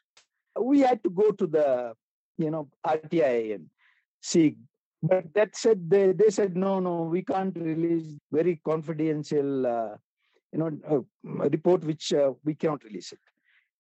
We 0.59 0.79
had 0.81 1.03
to 1.03 1.09
go 1.09 1.31
to 1.31 1.47
the 1.47 1.93
you 2.39 2.49
know, 2.49 2.69
RTI 2.87 3.55
and 3.55 3.69
see. 4.21 4.55
But 5.03 5.33
that 5.35 5.55
said, 5.55 5.89
they, 5.89 6.11
they 6.13 6.29
said, 6.29 6.57
no, 6.57 6.79
no, 6.79 7.03
we 7.03 7.21
can't 7.21 7.55
release 7.55 8.17
very 8.31 8.59
confidential, 8.65 9.65
uh, 9.65 9.95
you 10.51 10.59
know, 10.59 10.71
uh, 10.89 11.49
report 11.49 11.83
which 11.83 12.11
uh, 12.13 12.31
we 12.43 12.55
cannot 12.55 12.83
release 12.83 13.11
it. 13.11 13.19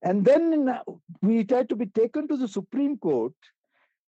And 0.01 0.23
then 0.23 0.77
we 1.21 1.43
tried 1.43 1.67
to 1.69 1.75
be 1.75 1.87
taken 1.87 2.27
to 2.29 2.37
the 2.37 2.47
Supreme 2.47 2.97
Court, 2.97 3.33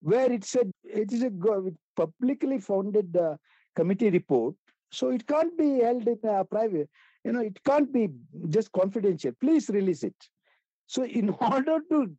where 0.01 0.31
it 0.31 0.43
said 0.43 0.71
it 0.83 1.11
is 1.11 1.23
a 1.23 1.31
publicly 1.95 2.59
founded 2.59 3.15
uh, 3.15 3.35
committee 3.75 4.09
report, 4.09 4.55
so 4.91 5.09
it 5.09 5.25
can't 5.27 5.57
be 5.57 5.79
held 5.79 6.07
in 6.07 6.19
a 6.23 6.43
private. 6.43 6.89
You 7.23 7.33
know, 7.33 7.41
it 7.41 7.63
can't 7.63 7.91
be 7.93 8.09
just 8.49 8.71
confidential. 8.71 9.31
Please 9.39 9.69
release 9.69 10.03
it. 10.03 10.15
So, 10.87 11.05
in 11.05 11.29
order 11.41 11.79
to 11.91 12.11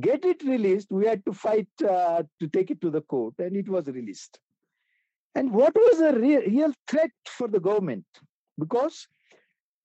get 0.00 0.24
it 0.24 0.42
released, 0.42 0.88
we 0.90 1.06
had 1.06 1.24
to 1.26 1.32
fight 1.32 1.68
uh, 1.88 2.22
to 2.40 2.48
take 2.48 2.70
it 2.70 2.80
to 2.80 2.90
the 2.90 3.02
court, 3.02 3.34
and 3.38 3.56
it 3.56 3.68
was 3.68 3.86
released. 3.86 4.38
And 5.34 5.52
what 5.52 5.74
was 5.74 6.00
a 6.00 6.18
re- 6.18 6.46
real 6.46 6.72
threat 6.88 7.10
for 7.26 7.46
the 7.46 7.60
government? 7.60 8.06
Because 8.58 9.06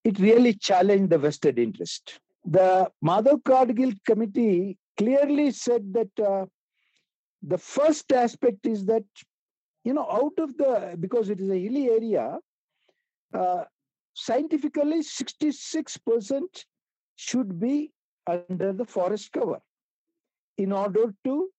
it 0.03 0.17
really 0.19 0.53
challenged 0.53 1.09
the 1.09 1.17
vested 1.17 1.59
interest. 1.59 2.19
The 2.45 2.89
Madhav 3.03 3.43
Gadgil 3.43 3.93
committee 4.05 4.77
clearly 4.97 5.51
said 5.51 5.93
that 5.93 6.19
uh, 6.19 6.45
the 7.41 7.57
first 7.57 8.11
aspect 8.11 8.65
is 8.65 8.85
that, 8.85 9.03
you 9.83 9.93
know, 9.93 10.07
out 10.09 10.33
of 10.37 10.55
the, 10.57 10.95
because 10.99 11.29
it 11.29 11.39
is 11.39 11.49
a 11.49 11.57
hilly 11.57 11.89
area, 11.89 12.37
uh, 13.33 13.63
scientifically 14.13 14.99
66% 14.99 16.65
should 17.15 17.59
be 17.59 17.91
under 18.27 18.73
the 18.73 18.85
forest 18.85 19.31
cover 19.31 19.59
in 20.57 20.71
order 20.71 21.13
to 21.23 21.49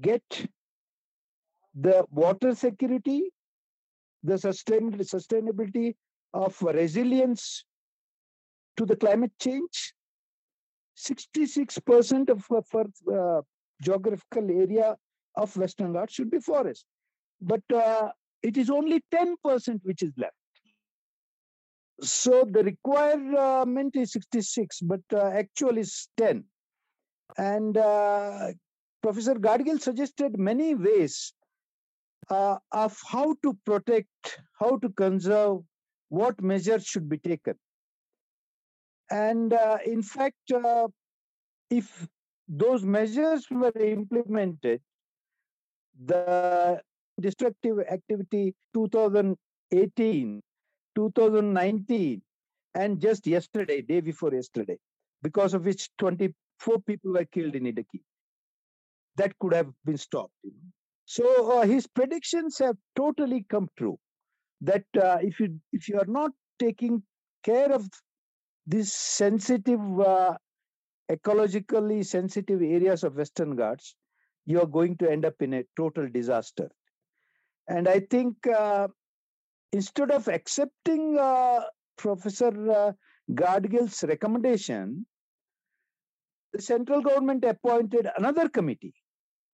get 0.00 0.22
the 1.74 2.04
water 2.10 2.54
security, 2.54 3.30
the 4.22 4.34
sustainability 4.34 5.94
of 6.34 6.60
resilience 6.62 7.64
to 8.76 8.86
the 8.86 8.96
climate 8.96 9.32
change. 9.40 9.94
66% 10.96 12.28
of 12.28 12.46
uh, 12.52 13.40
geographical 13.82 14.50
area 14.50 14.96
of 15.36 15.56
Western 15.56 15.92
Ghats 15.92 16.14
should 16.14 16.30
be 16.30 16.40
forest. 16.40 16.84
But 17.40 17.62
uh, 17.74 18.10
it 18.42 18.56
is 18.56 18.70
only 18.70 19.02
10% 19.12 19.80
which 19.84 20.02
is 20.02 20.12
left. 20.16 20.34
so 22.02 22.44
the 22.50 22.62
requirement 22.64 23.96
is 23.96 24.12
66, 24.12 24.80
but 24.82 25.00
uh, 25.14 25.28
actual 25.42 25.78
is 25.78 26.08
10. 26.16 26.44
And 27.38 27.76
uh, 27.76 28.48
Professor 29.02 29.34
Gadgil 29.34 29.80
suggested 29.80 30.38
many 30.38 30.74
ways 30.74 31.32
uh, 32.28 32.58
of 32.72 32.96
how 33.06 33.36
to 33.42 33.56
protect, 33.64 34.40
how 34.58 34.78
to 34.78 34.88
conserve, 34.90 35.58
what 36.08 36.40
measures 36.42 36.84
should 36.84 37.08
be 37.08 37.18
taken. 37.18 37.54
And 39.10 39.52
uh, 39.52 39.78
in 39.84 40.02
fact, 40.02 40.50
uh, 40.52 40.88
if 41.70 42.06
those 42.52 42.84
measures 42.84 43.46
were 43.50 43.72
implemented, 43.80 44.80
the 46.04 46.80
destructive 47.18 47.78
activity 47.90 48.54
2018, 48.74 50.42
2019, 50.94 52.22
and 52.74 53.00
just 53.00 53.26
yesterday, 53.26 53.80
day 53.80 54.00
before 54.00 54.32
yesterday, 54.34 54.76
because 55.22 55.54
of 55.54 55.64
which 55.64 55.88
24 55.98 56.80
people 56.82 57.12
were 57.14 57.24
killed 57.24 57.54
in 57.54 57.64
Idukki. 57.64 58.02
That 59.16 59.38
could 59.38 59.54
have 59.54 59.70
been 59.86 59.96
stopped. 59.96 60.32
So 61.06 61.58
uh, 61.58 61.66
his 61.66 61.86
predictions 61.86 62.58
have 62.58 62.76
totally 62.96 63.46
come 63.48 63.68
true. 63.78 63.98
That 64.60 64.84
uh, 64.96 65.18
if 65.22 65.40
you 65.40 65.58
if 65.72 65.88
you 65.88 65.98
are 65.98 66.06
not 66.06 66.30
taking 66.58 67.02
care 67.42 67.72
of 67.72 67.88
this 68.66 68.92
sensitive, 68.92 70.00
uh, 70.00 70.36
ecologically 71.12 72.04
sensitive 72.04 72.62
areas 72.62 73.04
of 73.04 73.16
Western 73.16 73.56
Ghats, 73.56 73.94
you 74.46 74.60
are 74.60 74.66
going 74.66 74.96
to 74.98 75.10
end 75.10 75.24
up 75.24 75.34
in 75.40 75.54
a 75.54 75.64
total 75.76 76.08
disaster. 76.08 76.70
And 77.68 77.88
I 77.88 78.00
think 78.00 78.46
uh, 78.46 78.88
instead 79.72 80.10
of 80.10 80.28
accepting 80.28 81.18
uh, 81.18 81.60
Professor 81.96 82.70
uh, 82.70 82.92
Gadgil's 83.34 84.02
recommendation, 84.04 85.06
the 86.52 86.60
central 86.60 87.00
government 87.00 87.44
appointed 87.44 88.08
another 88.16 88.48
committee 88.48 88.94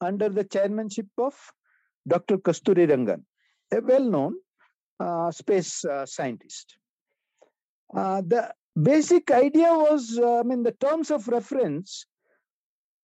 under 0.01 0.29
the 0.29 0.45
chairmanship 0.45 1.07
of 1.19 1.35
Dr. 2.07 2.39
Kasturi 2.39 2.89
Rangan, 2.89 3.23
a 3.73 3.81
well-known 3.81 4.35
uh, 5.01 5.31
space 5.31 5.85
uh, 5.85 6.07
scientist. 6.07 6.77
Uh, 7.95 8.23
the 8.27 8.53
basic 8.83 9.31
idea 9.31 9.73
was, 9.73 10.19
uh, 10.19 10.41
I 10.41 10.43
mean, 10.43 10.63
the 10.63 10.73
terms 10.73 11.11
of 11.11 11.29
reference 11.29 12.07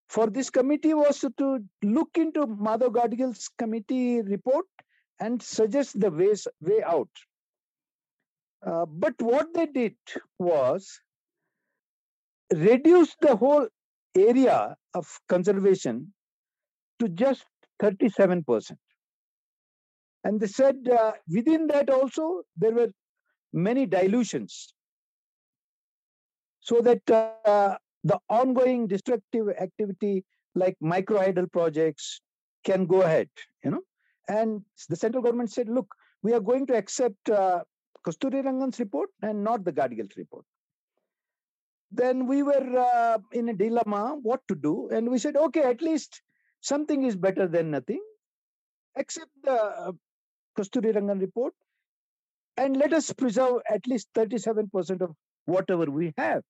for 0.09 0.29
this 0.29 0.51
committee 0.51 0.95
was 0.95 1.25
to 1.39 1.59
look 1.83 2.11
into 2.15 2.47
Madhav 2.47 2.95
Gadgil's 2.95 3.49
committee 3.59 4.23
report 4.23 4.67
and 5.21 5.43
suggest 5.43 5.99
the 5.99 6.11
ways 6.11 6.47
way 6.61 6.83
out. 6.83 7.09
Uh, 8.65 8.87
but 8.87 9.15
what 9.21 9.53
they 9.55 9.67
did 9.67 9.97
was 10.39 11.01
reduce 12.53 13.15
the 13.21 13.37
whole 13.37 13.67
area 14.17 14.77
of 14.95 15.07
conservation 15.29 16.13
to 17.01 17.09
just 17.09 17.45
37%. 17.83 18.77
And 20.25 20.41
they 20.41 20.47
said 20.47 20.77
uh, 20.89 21.13
within 21.29 21.67
that 21.69 21.91
also 21.91 22.43
there 22.57 22.73
were 22.73 22.91
many 23.53 23.87
dilutions. 23.87 24.74
So 26.65 26.81
that 26.81 27.11
uh, 27.11 27.77
the 28.05 28.19
ongoing 28.29 28.87
destructive 28.87 29.49
activity 29.61 30.25
like 30.55 30.77
microhydel 30.83 31.53
projects 31.53 32.21
can 32.65 32.87
go 32.87 33.03
ahead, 33.03 33.29
you 33.63 33.71
know. 33.71 33.83
And 34.29 34.63
the 34.89 34.97
central 34.97 35.23
government 35.23 35.53
said, 35.53 35.69
look, 35.69 35.87
we 36.23 36.33
are 36.33 36.41
going 36.41 36.67
to 36.69 36.77
accept 36.77 37.29
uh, 37.29 37.63
Kasturi 38.07 38.43
Rangan's 38.43 38.79
report 38.79 39.11
and 39.21 39.45
not 39.45 39.65
the 39.65 39.73
Gadgil's 39.73 40.17
report. 40.17 40.45
Then 41.93 42.27
we 42.27 42.43
were 42.43 42.79
uh, 42.79 43.19
in 43.33 43.51
a 43.51 43.55
dilemma 43.55 44.17
what 44.23 44.41
to 44.49 44.55
do. 44.55 44.89
And 44.91 45.11
we 45.11 45.19
said, 45.19 45.37
okay, 45.37 45.65
at 45.65 45.83
least 45.83 46.23
something 46.61 47.05
is 47.05 47.15
better 47.15 47.47
than 47.47 47.71
nothing. 47.71 48.01
Accept 48.97 49.31
the 49.43 49.53
uh, 49.53 49.93
Kasturi 50.59 50.95
Rangan 50.95 51.21
report 51.21 51.53
and 52.57 52.77
let 52.77 52.93
us 52.93 53.13
preserve 53.13 53.61
at 53.69 53.87
least 53.87 54.09
37% 54.15 55.03
of 55.03 55.15
whatever 55.45 55.87
we 55.87 56.15
have. 56.17 56.43